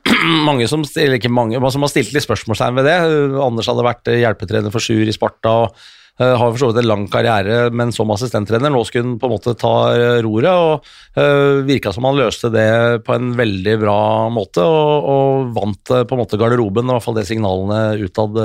[0.48, 2.98] mange som, ikke mange, som har stilt litt spørsmålstegn ved det.
[3.44, 5.58] Anders hadde vært hjelpetrener for Sjur i Sparta.
[5.66, 8.72] og har for så vidt en lang karriere, men som assistenttrener.
[8.72, 12.50] Nå skulle han på en måte ta uh, roret, og eh, virka som han løste
[12.52, 12.66] det
[13.06, 13.98] på en veldig bra
[14.32, 18.38] måte, og, og vant på en måte garderoben, i hvert fall det signalene utad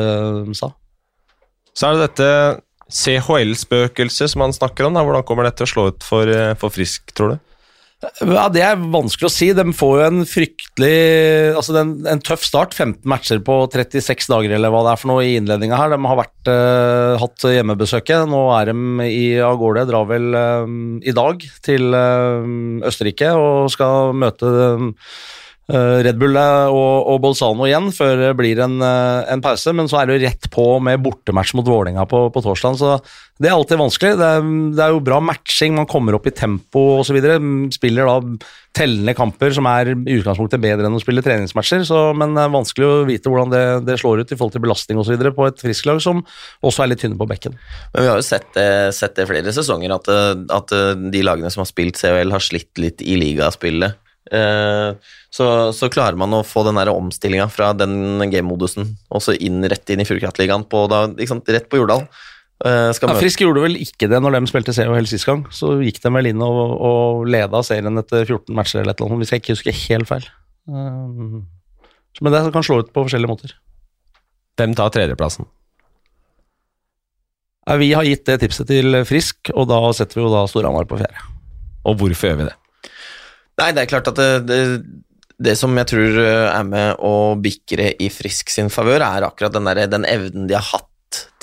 [0.58, 0.72] sa.
[1.78, 2.32] Så er det dette
[2.88, 4.96] CHL-spøkelset som han snakker om.
[4.96, 5.04] Da.
[5.06, 7.47] Hvordan kommer dette til å slå ut for, for Frisk, tror du?
[7.98, 9.48] Ja, Det er vanskelig å si.
[9.58, 10.98] De får jo en fryktelig
[11.58, 12.76] altså en, en tøff start.
[12.78, 15.96] 15 matcher på 36 dager eller hva det er for noe i innledninga her.
[15.96, 18.30] De har vært, uh, hatt hjemmebesøket.
[18.30, 19.88] Nå er de i, av gårde.
[19.90, 20.70] Drar vel uh,
[21.02, 24.54] i dag til uh, Østerrike og skal møte
[25.68, 30.00] Red Bull og, og Bolzano igjen før det blir en, eh, en pause, men så
[30.00, 32.94] er det jo rett på med bortematch mot Vålerenga på, på torsdag, så
[33.38, 34.14] det er alltid vanskelig.
[34.18, 37.20] Det er, det er jo bra matching, man kommer opp i tempo osv.
[37.76, 38.16] Spiller da
[38.78, 42.56] tellende kamper som er i utgangspunktet bedre enn å spille treningsmatcher, så, men det er
[42.56, 45.20] vanskelig å vite hvordan det, det slår ut i forhold til belastning osv.
[45.36, 46.24] på et frisklag som
[46.64, 47.60] også er litt tynne på bekken.
[47.92, 50.10] Men vi har jo sett det, sett det flere sesonger, at,
[50.62, 50.76] at
[51.12, 54.07] de lagene som har spilt CHL, har slitt litt i ligaspillet.
[54.32, 59.63] Eh, så, så, klarer man å få den omstillinga fra den game-modusen og så inn
[59.63, 62.08] rett inn i Fjordkraftligaen, rett på Jordal.
[62.58, 65.44] Uh, ja, Frisk gjorde vel ikke det når de spilte CHL sist gang.
[65.54, 69.13] Så gikk de vel inn og, og leda serien etter 14 matcher eller et eller
[69.13, 70.26] annet, hvis jeg ikke husker helt feil.
[70.66, 71.38] Uh,
[72.18, 73.54] men det kan slå ut på forskjellige måter.
[74.58, 75.46] Hvem tar tredjeplassen?
[77.68, 80.88] Ja, vi har gitt det tipset til Frisk, og da setter vi jo da Storhamar
[80.90, 81.28] på fjerde.
[81.86, 82.56] Og hvorfor gjør vi det?
[83.58, 84.60] Nei, det er klart at det, det,
[85.41, 89.70] det som jeg tror er med å bikre i Frisk sin favør, er akkurat den,
[89.70, 90.91] der, den evnen de har hatt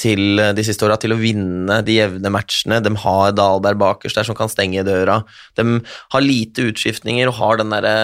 [0.01, 2.81] til eh, de siste åra til å vinne de jevne matchene.
[2.85, 5.21] De har Dahlberg bakerst der som kan stenge døra.
[5.59, 5.81] De
[6.15, 7.95] har lite utskiftninger og har den derre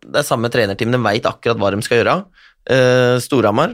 [0.00, 2.16] Det er samme trenerteam, de veit akkurat hva de skal gjøre.
[2.70, 3.72] Uh, Storhamar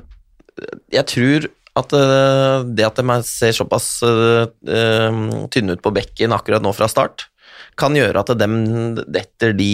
[0.94, 4.46] Jeg tror at uh, det at de ser såpass uh,
[5.52, 7.26] tynne ut på bekken akkurat nå fra start,
[7.76, 8.46] kan gjøre at de
[9.12, 9.72] detter de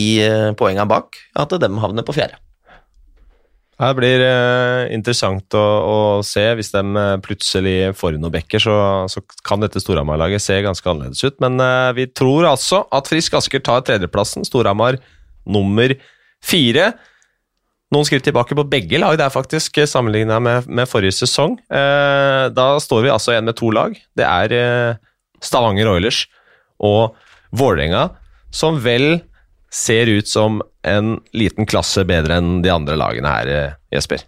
[0.59, 2.41] poengene bak, at de havner på fjerde.
[3.83, 6.45] Det blir uh, interessant å, å, se.
[6.59, 8.75] Hvis de uh, plutselig får inn noen bekker, så,
[9.11, 11.39] så, kan dette Storhamar-laget se ganske annerledes ut.
[11.43, 11.59] Men
[11.97, 14.47] vi tror altså at Frisk Asker tar tredjeplassen.
[14.47, 15.01] Storhamar
[15.43, 15.97] nummer
[16.45, 16.93] fire.
[17.93, 21.59] Noen skritt tilbake på begge lag det er faktisk, sammenligna med, med, forrige sesong.
[21.69, 23.99] da står vi altså igjen med to lag.
[24.17, 24.55] Det er
[25.45, 26.23] Stavanger Oilers
[26.81, 27.19] og
[27.53, 28.09] Vålerenga,
[28.53, 29.21] som vel
[29.73, 34.25] ser ut som en liten klasse bedre enn de andre lagene her, eh, Jesper.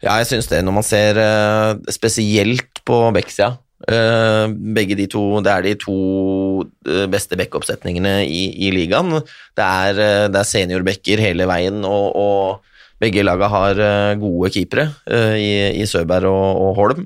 [0.00, 0.62] Ja, jeg syns det.
[0.64, 3.48] Når man ser uh, spesielt på Bekksia
[3.90, 5.96] uh, Begge de to Det er de to
[7.12, 9.18] beste bekkoppsetningene i, i ligaen.
[9.56, 10.00] Det er,
[10.32, 13.80] det er seniorbekker hele veien, og, og begge lagene har
[14.16, 14.86] gode keepere
[15.36, 17.02] i, i Søberg og, og, Holm,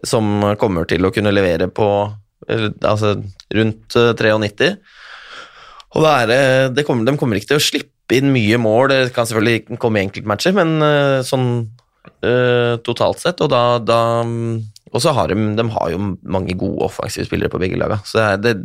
[0.00, 1.88] som kommer til å kunne levere på
[2.48, 3.18] altså
[3.52, 4.70] rundt 93.
[5.94, 6.32] Og er,
[6.74, 10.00] det kommer, De kommer ikke til å slippe inn mye mål, det kan selvfølgelig komme
[10.00, 11.48] i enkeltmatcher, men uh, sånn
[12.26, 13.40] uh, totalt sett.
[13.42, 14.00] Og da, da
[14.96, 18.00] og så har de, de har jo mange gode offensive spillere på begge laga.
[18.08, 18.56] Så det,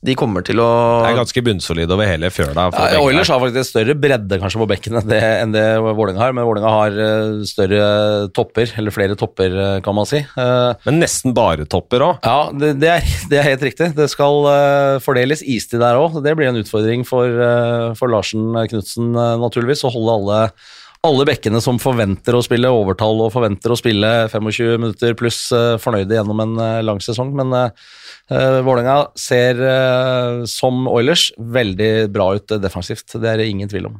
[0.00, 0.68] de kommer til å
[1.04, 2.70] Det er ganske bunnsolid over hele fjøla.
[2.72, 6.32] Ja, Oilers har faktisk større bredde kanskje på bekken enn det, enn det Vålerenga har,
[6.36, 7.82] men Vålerenga har uh, større
[8.36, 10.22] topper, eller flere topper, uh, kan man si.
[10.38, 12.24] Uh, men nesten bare topper òg?
[12.24, 13.90] Ja, det, det, er, det, er, helt riktig.
[13.98, 14.48] Det skal
[15.04, 16.16] fordeles istid der òg.
[16.24, 17.36] Det blir en utfordring for,
[18.00, 20.42] for Larsen Knutsen, naturligvis, å holde alle
[21.06, 25.46] alle bekkene som forventer å spille overtall og forventer å spille 25 minutter pluss,
[25.80, 27.32] fornøyde gjennom en lang sesong.
[27.38, 27.72] Men
[28.30, 33.16] Uh, Vålerenga ser uh, som Oilers veldig bra ut defensivt.
[33.18, 33.96] Det er det ingen tvil om.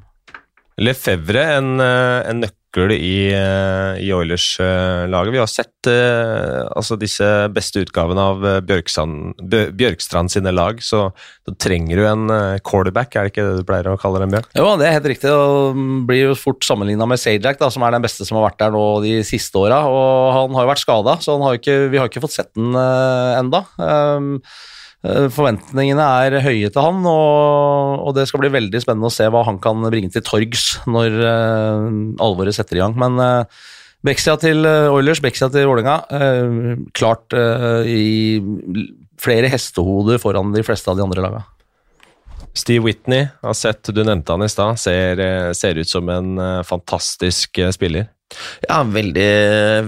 [0.80, 5.32] Lefevre, en, en nøkkel nøkkel i, eh, i Oilers-laget.
[5.32, 11.10] Vi har sett eh, altså disse beste utgavene av eh, Bjørkstrand, sine lag, så
[11.46, 14.48] da trenger du en quarterback, er det ikke det du pleier å kalle dem, Bjørn?
[14.56, 15.30] Jo, det er helt riktig.
[15.30, 18.60] og Blir jo fort sammenligna med Sajak, da, som er den beste som har vært
[18.60, 19.82] der nå de siste åra.
[20.36, 23.38] Han har jo vært skada, så har ikke, vi har ikke fått sett den eh,
[23.40, 23.64] enda.
[23.80, 29.14] Um, Eh, forventningene er høye til han, og, og, det skal bli veldig spennende å
[29.14, 31.86] se hva han kan bringe til torgs når uh,
[32.20, 32.98] alvoret setter i gang.
[33.00, 33.62] Men uh,
[34.04, 38.42] Beksia til Oilers, Beksia til Vålerenga, uh, klart uh, i
[39.20, 41.48] flere hestehoder foran de fleste av de andre lagene.
[42.52, 45.20] Steve Whitney, har sett, du nevnte han i stad, ser,
[45.54, 46.32] ser, ut som en
[46.66, 48.08] fantastisk spiller.
[48.68, 49.30] Ja, veldig,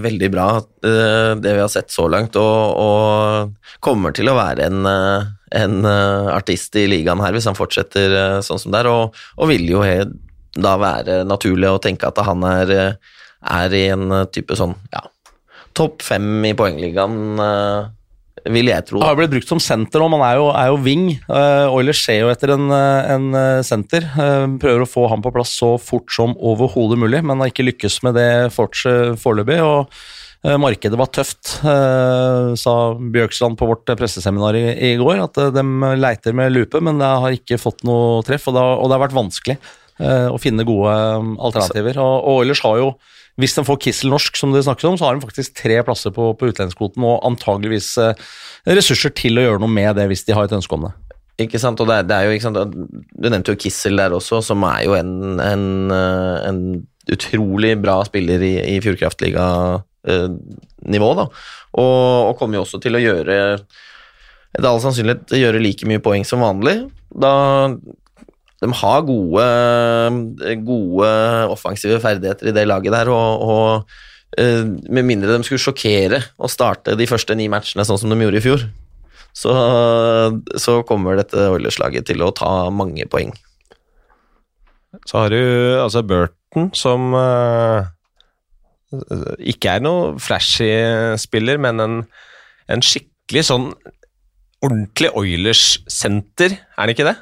[0.03, 4.67] veldig bra eh, det vi har sett så langt, og, og kommer til å være
[4.67, 8.91] en, eh, en, eh, artist i ligaen her hvis han fortsetter sånn som det er,
[8.91, 9.83] og, og vil jo
[10.53, 12.75] da være naturlig å tenke at han er,
[13.53, 15.05] er i en type sånn ja,
[15.73, 17.39] topp fem i poengligaen
[18.51, 18.99] vil jeg tro.
[18.99, 21.05] Han har blitt brukt som senter nå, man er jo, er jo wing.
[21.29, 23.29] Uh, Oilers ser jo etter en, eh, en
[23.65, 24.07] senter.
[24.17, 27.67] Uh, prøver å få ham på plass så fort som overhodet mulig, men har ikke
[27.69, 29.59] lykkes med det foreløpig.
[29.63, 29.93] og
[30.43, 32.75] uh, Markedet var tøft, sa
[33.15, 35.23] Bjørkstrand på vårt presseseminar i, i går.
[35.23, 35.63] At de
[35.99, 38.97] leiter med lupe, men det har ikke fått noe treff, og det har, og det
[38.97, 39.57] har vært vanskelig
[40.03, 40.91] å finne gode
[41.37, 41.99] alternativer.
[42.01, 42.87] Og, og Oilers har jo
[43.41, 46.11] hvis de får Kissel norsk, som det snakkes om, så har de faktisk tre plasser
[46.13, 48.19] på, på utlendingskvoten og antageligvis eh,
[48.69, 50.93] ressurser til å gjøre noe med det hvis de har et ønske om det.
[51.47, 52.59] Ikke sant, og det er, det er jo ikke sant,
[53.17, 55.65] Du nevnte jo Kissel der også, som er jo en, en,
[55.95, 56.59] eh, en
[57.13, 61.25] utrolig bra spiller i, i Fjordkraftliga-nivå, da.
[61.73, 63.35] Og, og kommer jo også til å gjøre
[64.53, 66.75] etter all sannsynlighet gjøre like mye poeng som vanlig.
[67.09, 67.33] Da
[68.63, 69.45] de har gode,
[70.63, 71.09] gode
[71.51, 76.51] offensive ferdigheter i det laget der, og, og eh, med mindre de skulle sjokkere og
[76.51, 78.67] starte de første ni matchene sånn som de gjorde i fjor,
[79.33, 79.53] så,
[80.61, 83.33] så kommer dette Oilers-laget til å ta mange poeng.
[85.09, 85.41] Så har du
[85.81, 87.89] altså Burton, som uh,
[89.41, 90.69] ikke er noe flashy
[91.19, 91.99] spiller, men en,
[92.69, 93.71] en skikkelig sånn
[94.63, 97.17] ordentlig Oilers-senter, er han ikke det?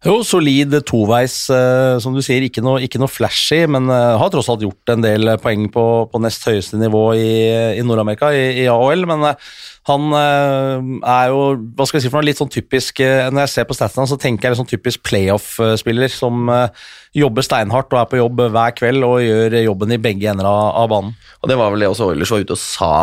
[0.00, 2.40] Jo, solid toveis, uh, som du sier.
[2.46, 5.82] Ikke noe, ikke noe flashy, men uh, har tross alt gjort en del poeng på,
[6.08, 7.34] på nest høyeste nivå i,
[7.76, 9.04] i Nord-Amerika, i, i, AHL.
[9.10, 9.50] Men uh,
[9.90, 11.42] han er jo
[11.76, 14.18] hva skal jeg si for noe, litt sånn typisk Når jeg ser på statene, så
[14.20, 16.52] tenker jeg litt sånn typisk playoff-spiller som
[17.16, 20.62] jobber steinhardt og er på jobb hver kveld og gjør jobben i begge ender av,
[20.84, 21.16] av banen.
[21.40, 22.94] Og Det var vel det også Oilers var ute og sa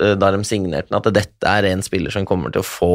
[0.00, 2.94] da de signerte den, at dette er en spiller som kommer til å få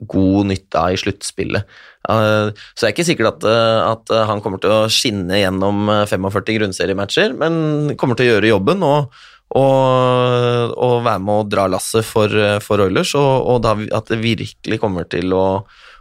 [0.00, 1.68] god nytte av i sluttspillet.
[2.04, 6.42] så det er ikke sikkert at, eh, at, han kommer til å skinne gjennom 45
[6.42, 9.14] eh, grunnseriematcher, men kommer til å gjøre jobben og,
[9.54, 14.10] og, og være med å dra lasset for, eh, for Oilers, og, og, da at
[14.12, 15.46] det virkelig kommer til å,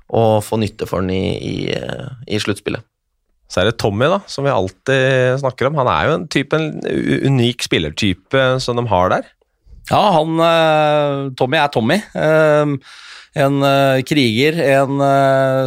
[0.09, 1.55] å få nytte for den i, i,
[2.27, 2.83] i sluttspillet.
[3.53, 5.75] Så er det Tommy, da, som vi alltid snakker om.
[5.77, 6.71] Han er jo en, type, en
[7.29, 9.27] unik spillertype som de har der.
[9.89, 11.99] Ja, han Tommy er Tommy.
[12.15, 12.77] Uh,
[13.33, 15.01] en uh, kriger, en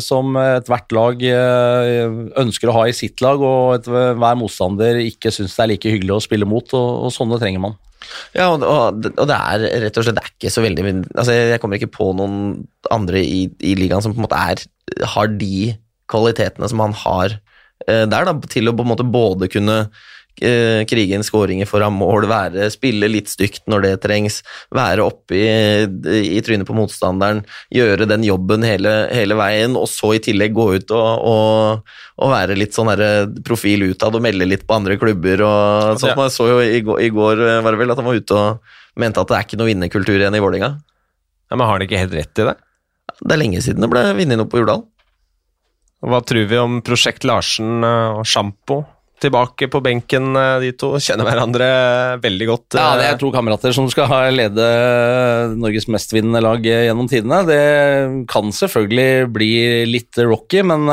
[0.02, 1.24] som ethvert lag
[2.38, 6.14] ønsker å ha i sitt lag, og hver motstander ikke syns det er like hyggelig
[6.14, 7.74] å spille mot, og, og sånne trenger man.
[8.36, 10.82] Ja, og, og, det er rett og slett det er ikke så veldig
[11.18, 12.36] altså Jeg kommer ikke på noen
[12.94, 14.62] andre i, i ligaen som på en måte er,
[15.16, 15.72] har de
[16.06, 17.34] kvalitetene som han har
[17.84, 22.26] der, da, til å på en måte både kunne eh, krige inn skåringer foran mål,
[22.28, 24.42] være, spille litt stygt når det trengs,
[24.74, 25.46] være oppe i,
[26.36, 30.68] i trynet på motstanderen, gjøre den jobben hele, hele, veien, og så i tillegg gå
[30.76, 32.92] ut og, og, og være litt sånn
[33.46, 35.44] profil utad og melde litt på andre klubber.
[35.46, 36.12] og sånt.
[36.12, 38.76] jeg så jo i går, i går, var det vel, at han var ute og
[39.00, 40.74] mente at det er ikke noe vinnerkultur igjen i Vålerenga.
[41.46, 42.56] Ja, men har han ikke helt rett i det?
[43.22, 44.84] Det er lenge siden det ble vunnet noe på Jordal.
[46.06, 48.82] Hva tror vi om Prosjekt Larsen og Sjampo?
[49.22, 50.92] Tilbake på benken, eh, de to.
[51.00, 51.66] Kjenner hverandre
[52.22, 52.76] veldig godt.
[52.76, 53.20] Ja, det er eh.
[53.20, 54.66] to kamerater som skal lede
[55.56, 57.40] Norges mestvinnende lag gjennom tidene.
[57.48, 59.50] Det kan selvfølgelig bli
[59.88, 60.86] litt rocky, men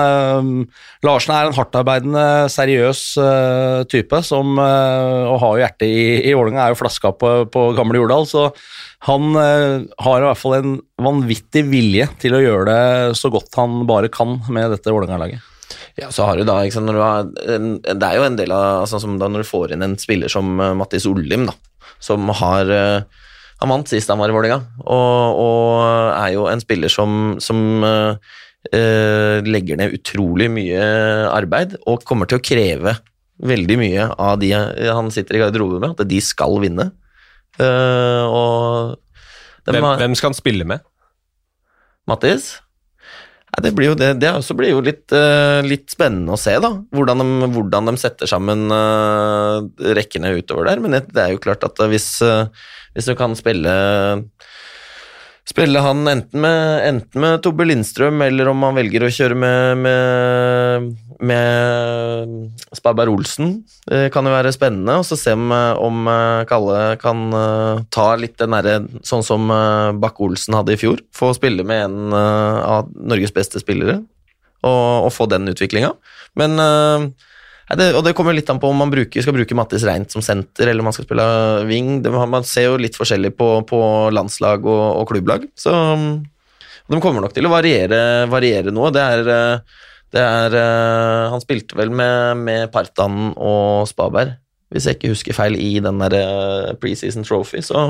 [1.03, 3.03] Larsen er en hardtarbeidende, seriøs
[3.91, 7.99] type som og har jo hjertet i, i Vålerenga, er jo flaska på, på gamle
[7.99, 8.47] Jordal, så
[9.07, 13.83] han har i hvert fall en vanvittig vilje til å gjøre det så godt han
[13.89, 15.52] bare kan med dette Vålerenga-laget.
[15.99, 18.97] Ja, så har du da, sant, du har, Det er jo en del av altså,
[19.01, 21.53] som da Når du får inn en spiller som uh, Mattis Ollim, da,
[22.01, 23.27] som har uh,
[23.61, 25.67] Han vant sist han var i Vålerenga, og, og,
[26.17, 28.33] er jo en spiller som, som uh,
[29.43, 30.83] legger ned utrolig mye
[31.29, 32.95] arbeid og kommer til å kreve
[33.43, 36.85] veldig mye av de han sitter i garderoben med, at de skal vinne.
[37.59, 38.95] og
[39.67, 40.83] hvem, hvem skal han spille med?
[42.07, 42.53] Mattis?
[43.61, 44.15] Det blir jo det.
[44.21, 46.71] Det også blir jo litt, uh, litt spennende å se, da.
[46.95, 49.61] Hvordan de, hvordan de setter sammen uh,
[49.93, 50.81] rekkene utover der.
[50.81, 52.49] Men det, er jo klart at hvis, uh,
[52.97, 53.75] hvis du kan spille
[55.49, 59.81] spille han enten med, enten med Tobbe Lindstrøm, eller om han velger å kjøre med,
[59.83, 60.87] med,
[61.19, 63.57] med Sparberg Olsen.
[63.85, 64.95] Det kan jo være spennende.
[65.01, 66.07] Og så se om, om
[66.49, 67.25] Kalle kan
[67.93, 69.51] ta litt den derre sånn som
[69.99, 71.03] Bakke-Olsen hadde i fjor.
[71.15, 73.99] Få spille med en av Norges beste spillere,
[74.63, 75.91] og, og få den utviklinga.
[76.39, 76.57] Men
[77.71, 80.23] det, og det kommer litt an på om man bruker, skal bruke Mattis Reint som
[80.25, 81.27] senter, eller om man skal spille
[81.69, 81.95] wing.
[82.03, 83.79] Det, man ser jo litt forskjellig på, på
[84.13, 85.73] landslag og, og, klubblag, så
[86.91, 88.91] de kommer nok til å variere, variere noe.
[88.93, 89.31] Det er,
[90.13, 90.57] det er
[91.31, 94.35] Han spilte vel med, med Partan og Spaberg,
[94.73, 97.85] hvis jeg ikke husker feil, i den der preseason trophy, så,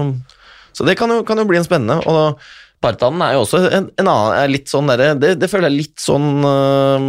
[0.75, 1.97] så det kan jo, kan jo bli en spennende.
[2.05, 2.37] og
[2.83, 5.85] Spartanen er jo også en, en annen er litt sånn derre det, det, føler jeg
[5.85, 6.99] litt sånn uh,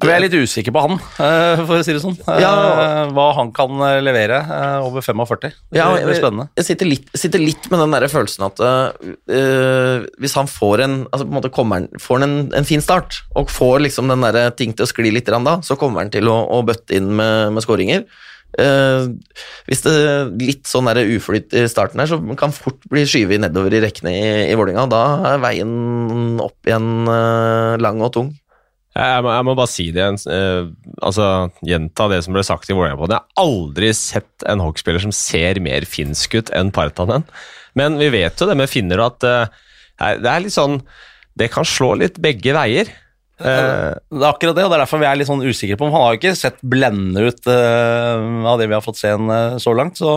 [0.00, 2.16] Jeg er litt usikker på han, øh, for å si det sånn.
[2.40, 3.74] Ja, øh, hva han kan
[4.04, 4.38] levere
[4.84, 5.52] over 45.
[5.76, 6.48] Ja, det blir spennende.
[6.56, 8.62] Jeg, sitter, litt, sitter, litt, med den der følelsen at
[10.18, 13.20] hvis han får en altså på en måte kommer han, får en, en fin start,
[13.38, 16.30] og får liksom den der ting til å skli litt da, så kommer han til
[16.30, 18.06] å, å bøtte inn med, med skåringer.
[18.56, 19.08] Eh,
[19.68, 23.42] Hvis det er litt sånn der uflyt i starten her, så kan fort bli skyvet
[23.44, 24.88] nedover i rekkene i, i Vålerenga.
[24.92, 25.02] Da
[25.34, 25.72] er veien
[26.42, 28.32] opp igjen uh, lang og tung.
[28.98, 30.18] Jeg må, jeg må bare si det igjen.
[30.26, 31.28] uh, altså,
[31.66, 33.04] gjenta det som ble sagt i Vålerenga.
[33.04, 37.28] Jeg har aldri sett en hockeyspiller som ser mer finsk ut enn Partanen.
[37.78, 39.58] Men vi vet jo det med finner at eh,
[40.18, 40.80] det er litt sånn
[41.38, 42.90] Det kan slå litt begge veier.
[43.38, 45.86] Eh, Det er akkurat det, og det er derfor vi er litt sånn usikre på
[45.86, 49.12] om Han har jo ikke sett blendende ut uh, av det vi har fått se
[49.14, 50.00] en, uh, så langt.
[50.00, 50.10] Så,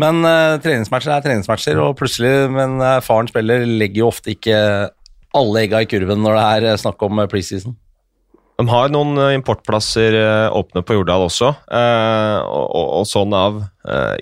[0.00, 4.58] men eh, treningsmatcher er treningsmatcher, og plutselig Men erfaren spiller legger jo ofte ikke
[5.34, 7.76] alle egga i kurven når det er eh, snakk om eh, preseason.
[8.58, 13.34] De har noen eh, importplasser eh, åpne på Jordal også, eh, og, og, og sånn
[13.34, 14.14] av eh,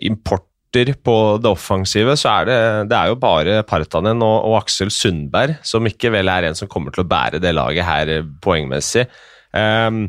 [0.72, 4.90] importer på det offensive, så er det, det er jo bare Partanen og, og Aksel
[4.90, 8.24] Sundberg som ikke vel er en som kommer til å bære det laget her eh,
[8.42, 9.06] poengmessig.
[9.52, 10.08] Um,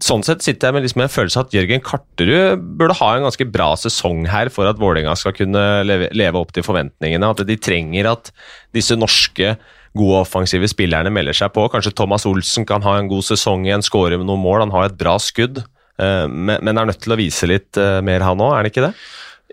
[0.00, 3.48] sånn sett sitter jeg med liksom en følelse at Jørgen Karterud burde ha en ganske
[3.50, 7.32] bra sesong her for at Vålerenga skal kunne leve, leve opp til forventningene.
[7.32, 8.30] At de trenger at
[8.76, 9.56] disse norske
[9.96, 11.64] gode offensive spillerne melder seg på.
[11.72, 14.60] Kanskje Thomas Olsen kan ha en god sesong igjen, skåre med noen mål.
[14.68, 15.64] Han har et bra skudd,
[15.98, 18.70] eh, men, men er nødt til å vise litt eh, mer, han òg, er han
[18.70, 18.94] ikke det?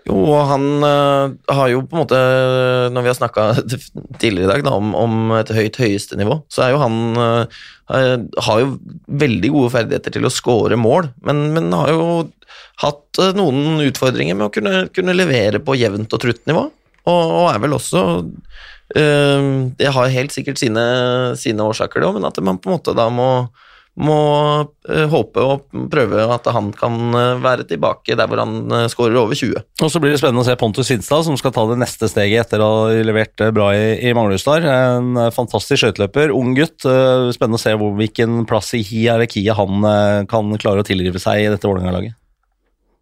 [0.06, 2.18] Jo, han uh, har jo på en måte
[2.94, 3.46] Når vi har snakka
[4.22, 7.60] tidligere i dag da, om, om et høyt høyeste nivå, så er jo han uh,
[8.46, 8.76] Har jo
[9.20, 12.08] veldig gode ferdigheter til å score mål, men, men har jo
[12.78, 16.68] hatt noen utfordringer med å kunne, kunne levere på jevnt og trutt nivå.
[17.08, 18.02] Og, og er vel også
[19.00, 20.84] øh, Det har helt sikkert sine,
[21.40, 23.30] sine årsaker, det òg, men at man på en måte da må
[23.98, 24.16] må
[24.88, 29.18] øh, håpe og prøve at han kan øh, være tilbake der hvor han øh, skårer
[29.18, 29.58] over 20.
[29.82, 32.46] Og så blir det spennende å se Pontus Sinstad, som skal ta det neste steget
[32.46, 34.68] etter å ha levert eh, bra i, i Manglerudstad.
[34.70, 36.86] En eh, fantastisk skøyteløper, ung gutt.
[36.86, 41.18] Eh, Spennende å se hvor, hvilken plass i hierarkiet han eh, kan klare å tilrive
[41.22, 42.14] seg i dette Vålerenga-laget.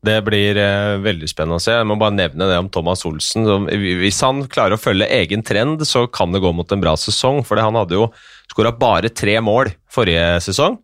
[0.06, 1.72] Det blir eh, veldig spennende å se.
[1.74, 3.44] Jeg må bare nevne det om Thomas Olsen.
[3.48, 6.92] som- Hvis han klarer å følge egen trend, så kan det gå mot en bra
[7.00, 7.40] sesong.
[7.44, 8.08] For han hadde jo
[8.52, 10.78] skåra bare tre mål forrige sesong.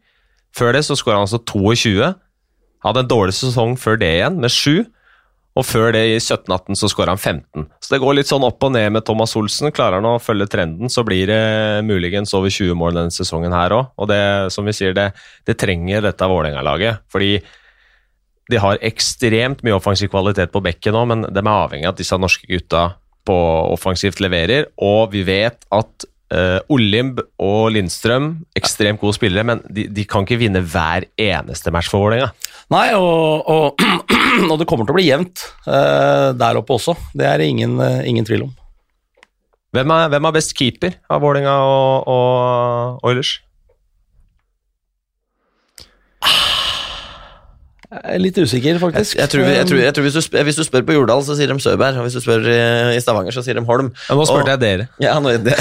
[0.56, 2.12] Før det så skåra han altså 22.
[2.82, 4.82] Hadde en dårlig sesong før det igjen, med 7.
[5.52, 7.66] Og før det, i 17-18, så skåra han 15.
[7.84, 9.68] Så det går litt sånn opp og ned med Thomas Olsen.
[9.74, 11.42] Klarer han å følge trenden, så blir det
[11.84, 13.90] muligens over 20 mål denne sesongen her òg.
[14.00, 14.22] Og det,
[14.54, 15.10] som vi sier, det,
[15.48, 17.04] det trenger dette Vålerenga-laget.
[17.12, 17.34] Fordi
[18.52, 22.00] de har ekstremt mye offensiv kvalitet på bekken nå, men de er avhengig av at
[22.00, 22.86] disse norske gutta
[23.28, 23.36] på
[23.76, 24.70] offensivt leverer.
[24.80, 30.26] Og vi vet at uh, Olimb og Lindstrøm, ekstremt gode spillere, men de, de kan
[30.26, 32.32] ikke vinne hver eneste match for Vålerenga.
[32.72, 33.84] Nei, og, og,
[34.50, 36.96] og det kommer til å bli jevnt uh, der oppe også.
[37.14, 38.52] Det er det ingen, uh, ingen tvil om.
[39.72, 43.38] Hvem er, hvem er best keeper av Vålerenga og, og Oilers?
[47.92, 49.18] Jeg er litt usikker, faktisk.
[49.18, 51.34] jeg, tror, jeg, tror, jeg tror hvis, du spør, hvis du spør på Jordal, så
[51.36, 51.98] sier de Søberg.
[52.00, 53.90] Og hvis du spør i, Stavanger, så sier de Holm.
[54.08, 54.86] Ja, nå spurte jeg dere.
[55.02, 55.52] Ja, nå, det.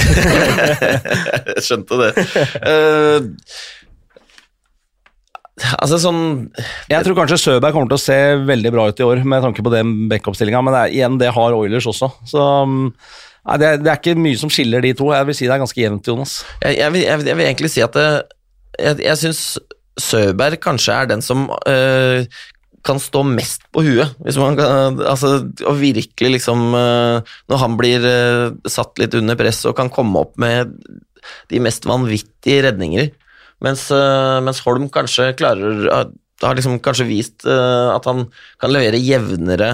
[1.58, 2.12] jeg skjønte det.
[2.64, 3.28] Uh,
[5.76, 6.22] altså sånn
[6.90, 8.18] Jeg tror kanskje Søberg kommer til å se
[8.48, 11.34] veldig bra ut i år, med tanke på den backup-stillinga, men det er, igjen, det
[11.36, 12.10] har Oilers også.
[12.32, 15.12] Så um, nei, det, er, det er ikke mye som skiller de to.
[15.12, 16.40] Jeg vil si det er ganske jevnt, Jonas.
[16.64, 18.08] Jeg, jeg, vil, jeg, vil- jeg vil egentlig si at det,
[18.80, 19.44] jeg, jeg syns
[20.02, 22.26] Søberg kanskje er den som øh,
[22.86, 24.16] kan stå mest på huet.
[24.26, 25.34] Hvis man kan, altså,
[25.68, 30.26] og virkelig liksom øh, Når han blir øh, satt litt under press og kan komme
[30.26, 30.74] opp med
[31.52, 33.12] de mest vanvittige redninger.
[33.62, 33.84] Mens,
[34.42, 35.84] mens Holm kanskje klarer
[36.42, 38.24] Har liksom kanskje vist at han
[38.58, 39.68] kan levere jevnere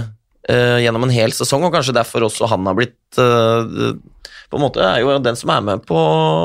[0.44, 5.00] gjennom en hel sesong, og kanskje derfor også han har blitt På en måte er
[5.06, 6.02] jo den som er med på,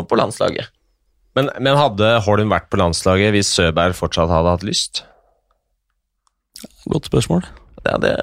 [0.07, 0.71] på landslaget.
[1.39, 5.05] Men, men hadde Holm vært på landslaget hvis Søberg fortsatt hadde hatt lyst?
[6.93, 7.47] Godt spørsmål.
[7.87, 8.15] Ja, det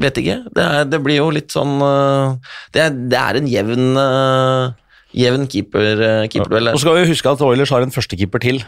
[0.00, 0.38] vet ikke.
[0.54, 2.36] Det, er, det blir jo litt sånn øh,
[2.72, 4.78] Det er, det er en jevn øh,
[5.12, 5.98] Jevn keeper,
[6.32, 6.70] keeperduell.
[6.70, 6.72] Ja.
[6.72, 8.62] Og så skal vi huske at Oilers har en førstekeeper til,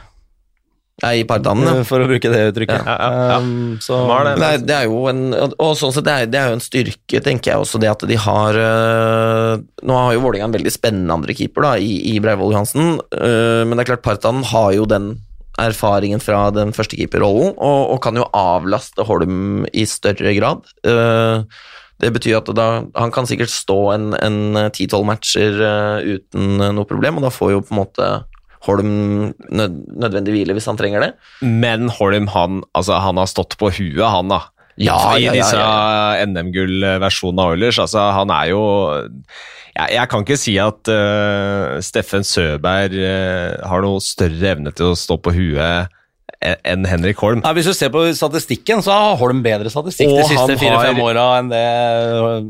[1.02, 1.72] Ja, i ja.
[1.82, 2.86] for å bruke det uttrykket.
[2.86, 3.38] Ja, ja, ja.
[3.42, 3.96] Um, så,
[4.28, 4.34] det.
[4.38, 7.20] nei, det er jo en Og sånn sett, det er, det er jo en styrke,
[7.24, 11.16] tenker jeg også, det at de har øh, Nå har jo Vålerenga en veldig spennende
[11.16, 14.86] andre keeper, da, i, i Breivoll Johansen, øh, men det er klart Partanen har jo
[14.86, 15.16] den
[15.58, 20.64] erfaringen fra den førstekeeperrollen, og, og kan jo avlaste Holm i større grad.
[22.02, 22.66] Det betyr at da,
[22.98, 25.60] han kan sikkert stå en en 10-12 matcher
[26.02, 28.08] uten noe problem, og da får jo på en måte
[28.64, 28.90] Holm
[29.52, 31.10] nød, nødvendig hvile hvis han trenger det.
[31.42, 34.44] Men Holm han, altså, han har stått på huet, han da.
[34.80, 36.30] Ja, I ja, ja, disse.
[36.32, 37.78] NM-gull-versjonene av Oilers.
[37.82, 38.62] Altså, han er jo
[39.74, 44.92] jeg, jeg kan ikke si at uh, Steffen Søberg uh, har noe større evne til
[44.92, 45.94] å stå på huet
[46.44, 47.40] enn Henrik Holm.
[47.44, 51.00] Nei, Hvis du ser på statistikken, så har Holm bedre statistikk Og de siste fire-fem
[51.02, 51.62] åra enn det,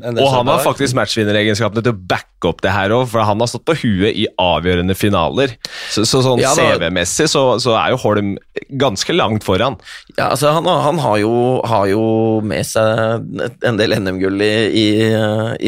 [0.09, 3.24] enn det Og han har faktisk matchvinneregenskapene til å backe opp det her òg, for
[3.24, 5.55] han har stått på huet i avgjørende finaler.
[5.92, 8.34] Så, så sånn Ja, CV-messig så, så er jo Holm
[8.80, 9.78] ganske langt foran.
[10.16, 11.32] Ja, altså han, han har, jo,
[11.64, 12.05] har jo
[12.45, 13.24] med seg
[13.64, 14.86] en del NM-gull i, i,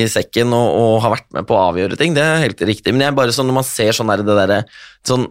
[0.03, 2.93] i sekken og, og har vært med på å avgjøre ting, det er helt riktig.
[2.93, 4.63] Men jeg bare sånn, når man ser sånn der, det derre
[5.07, 5.29] sånn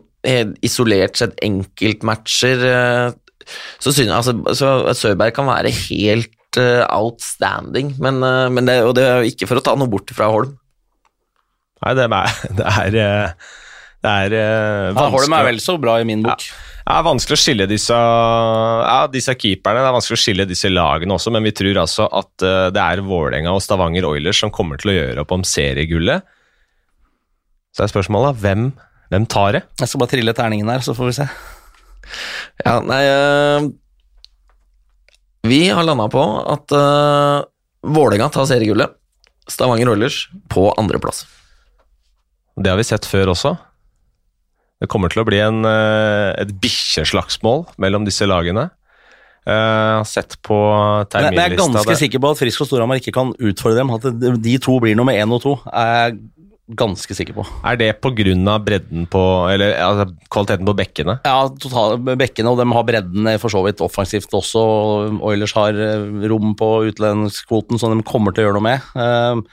[0.65, 7.95] isolert sett enkeltmatcher, eh, så synes jeg altså, så Søberg kan være helt eh, outstanding,
[8.01, 10.31] men, eh, men det, og det er jo ikke for å ta noe bort fra
[10.33, 10.55] Holm.
[11.85, 12.93] Nei, det er, det er,
[14.05, 14.37] det er
[14.95, 16.47] vanskelig Ja, Holm er vel så bra i min bok.
[16.85, 20.69] Det er vanskelig å skille disse, ja, disse keeperne, det er vanskelig å skille disse
[20.69, 22.45] lagene også, men vi tror altså at
[22.75, 26.21] det er Vålerenga og Stavanger Oilers som kommer til å gjøre opp om seriegullet.
[27.75, 28.69] Så er spørsmålet hvem,
[29.11, 29.63] hvem tar det?
[29.79, 31.27] Jeg skal bare trille terningen her, så får vi se.
[32.65, 33.67] Ja, nei eh,
[35.45, 36.21] Vi har landa på
[36.53, 37.43] at uh,
[37.85, 38.95] Vålerenga tar seriegullet.
[39.49, 41.25] Stavanger Oilers på andreplass.
[42.57, 43.51] Det har vi sett før også.
[44.81, 48.69] Det kommer til å bli en, eh, et bikkjeslagsmål mellom disse lagene.
[49.45, 50.55] Uh, sett på
[51.13, 53.33] terminlista jeg- men jeg er ganske det- sikker på at Frisk og Storhamar ikke kan
[53.37, 53.91] utfordre dem.
[53.93, 56.19] At de- de to blir nummer én og to, er jeg
[56.65, 57.45] ganske sikker på.
[57.67, 61.19] Er det av bredden på Eller altså, kvaliteten på bekkene?
[61.23, 64.63] Ja, total, bekkene, og de har bredden eh, for så vidt offensivt også.
[65.21, 68.89] Oilers har eh, rom på utlendingskvoten som de kommer til å gjøre noe med.
[68.97, 69.43] Eh,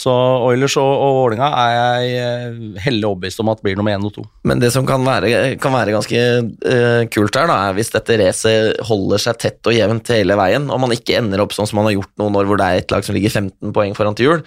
[0.00, 0.12] Så
[0.46, 4.14] Oilers og, og Vålinga er jeg eh, hellig overbevist om at blir nummer én og
[4.14, 4.24] to.
[4.48, 8.16] Men det som kan være, kan være ganske uh, kult her, da, er hvis dette
[8.22, 11.82] racet holder seg tett og jevnt hele veien, og man ikke ender opp sånn som
[11.82, 14.16] man har gjort noen år hvor det er et lag som ligger 15 poeng foran
[14.16, 14.44] til jul,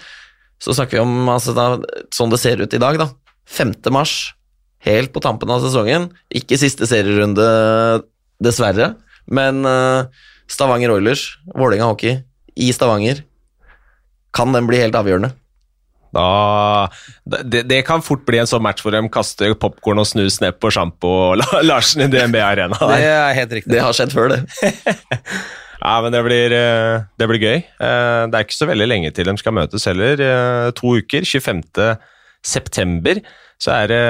[0.64, 1.68] så snakker vi om altså, da,
[2.14, 3.10] sånn det ser ut i dag, da.
[3.52, 3.76] 5.
[3.92, 4.32] mars,
[4.86, 6.08] helt på tampen av sesongen.
[6.32, 7.44] Ikke siste serierunde,
[8.42, 8.94] dessverre,
[9.28, 10.08] men uh,
[10.50, 12.22] Stavanger Oilers, Vålerenga hockey,
[12.56, 13.20] i Stavanger,
[14.34, 15.34] kan den bli helt avgjørende.
[16.14, 16.88] Da,
[17.26, 20.60] det, det kan fort bli en sånn match hvor de kaster popkorn og snus ned
[20.62, 22.78] på sjampo og Larsen i DNB Arena.
[22.78, 23.72] Det er helt riktig.
[23.74, 24.40] Det har skjedd før, det.
[25.84, 27.56] Ja, men det blir, eh, det blir gøy.
[27.60, 30.16] Eh, Det er ikke så veldig lenge til de skal møtes heller.
[30.20, 31.24] Eh, To uker.
[31.28, 31.98] 25.
[32.44, 33.20] september
[33.60, 34.00] så er det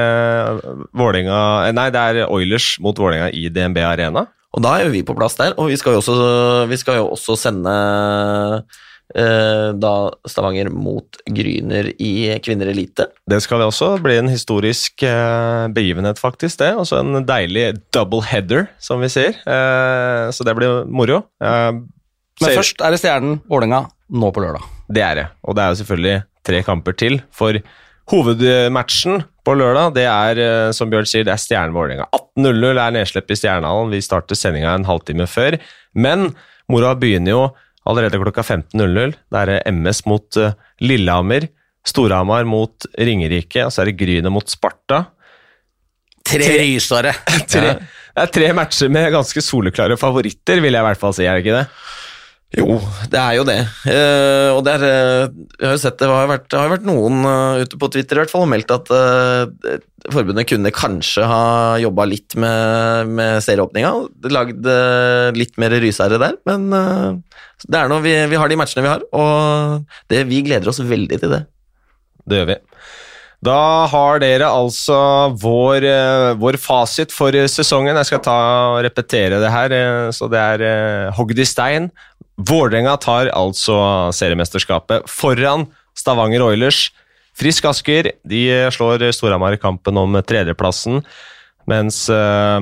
[0.94, 4.26] Vålinga, Nei, det er Oilers mot Vålerenga i DNB Arena.
[4.54, 6.96] Og da er jo vi på plass der, og vi skal jo også, vi skal
[7.00, 7.74] jo også sende
[9.14, 9.90] da
[10.26, 13.06] Stavanger mot Gryner i Kvinner Elite.
[13.30, 16.58] Det skal det også bli en historisk eh, begivenhet, faktisk.
[16.58, 16.72] det.
[16.80, 19.36] Også en deilig double header, som vi sier.
[19.46, 21.20] Eh, så det blir moro.
[21.38, 21.70] Eh,
[22.42, 24.66] Men først er det Stjernen Vålerenga nå på lørdag.
[24.90, 25.26] Det er det.
[25.46, 27.20] Og det er jo selvfølgelig tre kamper til.
[27.32, 27.56] For
[28.12, 32.08] hovedmatchen på lørdag, det er eh, som Bjørn sier, det er Stjernen Vålerenga.
[32.36, 33.92] 18.00 er nedslipp i Stjernehallen.
[33.94, 35.56] Vi starter sendinga en halvtime før.
[35.94, 36.32] Men
[36.70, 37.44] moroa begynner jo
[37.88, 39.16] allerede klokka 15.00.
[39.32, 41.48] Det er MS mot eh, Lillehammer.
[41.84, 45.02] Storhamar mot Ringerike, og så er det Grynet mot Sparta.
[46.24, 47.12] Tre rysere!
[47.44, 47.74] Tre,
[48.16, 51.26] det er tre matcher med ganske soleklare favoritter, vil jeg i hvert fall si.
[51.28, 51.66] er det ikke det?
[52.54, 52.76] Jo,
[53.10, 53.58] det er jo det.
[53.86, 55.24] Uh, og det er eh,
[55.58, 58.18] Jeg har jo sett det har vært, det har vært noen uh, ute på Twitter
[58.18, 59.78] i hvert fall og meldt at uh,
[60.14, 61.44] forbundet kunne kanskje ha
[61.82, 63.92] jobba litt med, med serieåpninga.
[64.34, 64.68] Lagd
[65.38, 69.06] litt mer rysere der, men det er noe, vi, vi har de matchene vi har,
[69.16, 71.40] og det, vi gleder oss veldig til det.
[72.28, 72.58] Det gjør vi.
[73.44, 74.98] Da har dere altså
[75.40, 75.88] vår,
[76.40, 77.96] vår fasit for sesongen.
[77.96, 78.36] Jeg skal ta
[78.74, 79.74] og repetere det her.
[80.16, 81.90] Så det er hogd i stein.
[82.34, 83.76] Vålerenga tar altså
[84.14, 86.88] seriemesterskapet foran Stavanger Oilers.
[87.34, 88.42] Frisk Asker de
[88.74, 91.00] slår Storhamar i kampen om tredjeplassen,
[91.70, 92.58] mens uh,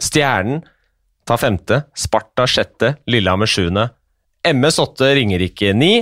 [0.00, 0.64] Stjernen
[1.28, 3.90] tar femte, Sparta sjette, Lillehammer sjuende,
[4.46, 6.00] MS åtte, Ringerike ni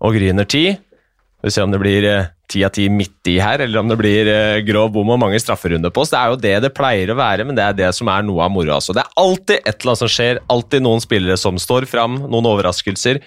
[0.00, 0.70] og Gryner ti.
[0.72, 3.90] Vi får se om det blir eh, ti av ti midt i her, eller om
[3.90, 6.12] det blir eh, grov bom og mange strafferunder på oss.
[6.12, 8.44] Det er jo det det pleier å være, men det er det som er noe
[8.44, 8.78] av moroa.
[8.78, 8.94] Altså.
[8.96, 12.50] Det er alltid et eller annet som skjer, alltid noen spillere som står fram, noen
[12.52, 13.22] overraskelser.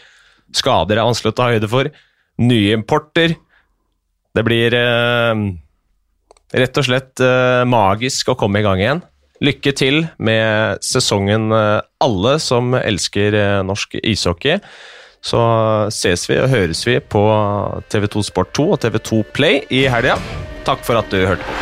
[0.55, 1.89] Skader er vanskelig å ta høyde for.
[2.45, 3.35] Nye importer.
[4.35, 5.43] Det blir eh,
[6.61, 9.03] rett og slett eh, magisk å komme i gang igjen.
[9.43, 14.61] Lykke til med sesongen, eh, alle som elsker eh, norsk ishockey.
[15.25, 15.41] Så
[15.89, 17.21] ses vi og høres vi på
[17.89, 20.19] TV2 Sport 2 og TV2 Play i helga.
[20.67, 21.53] Takk for at du hørte på.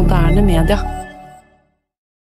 [0.00, 0.99] Moderne media.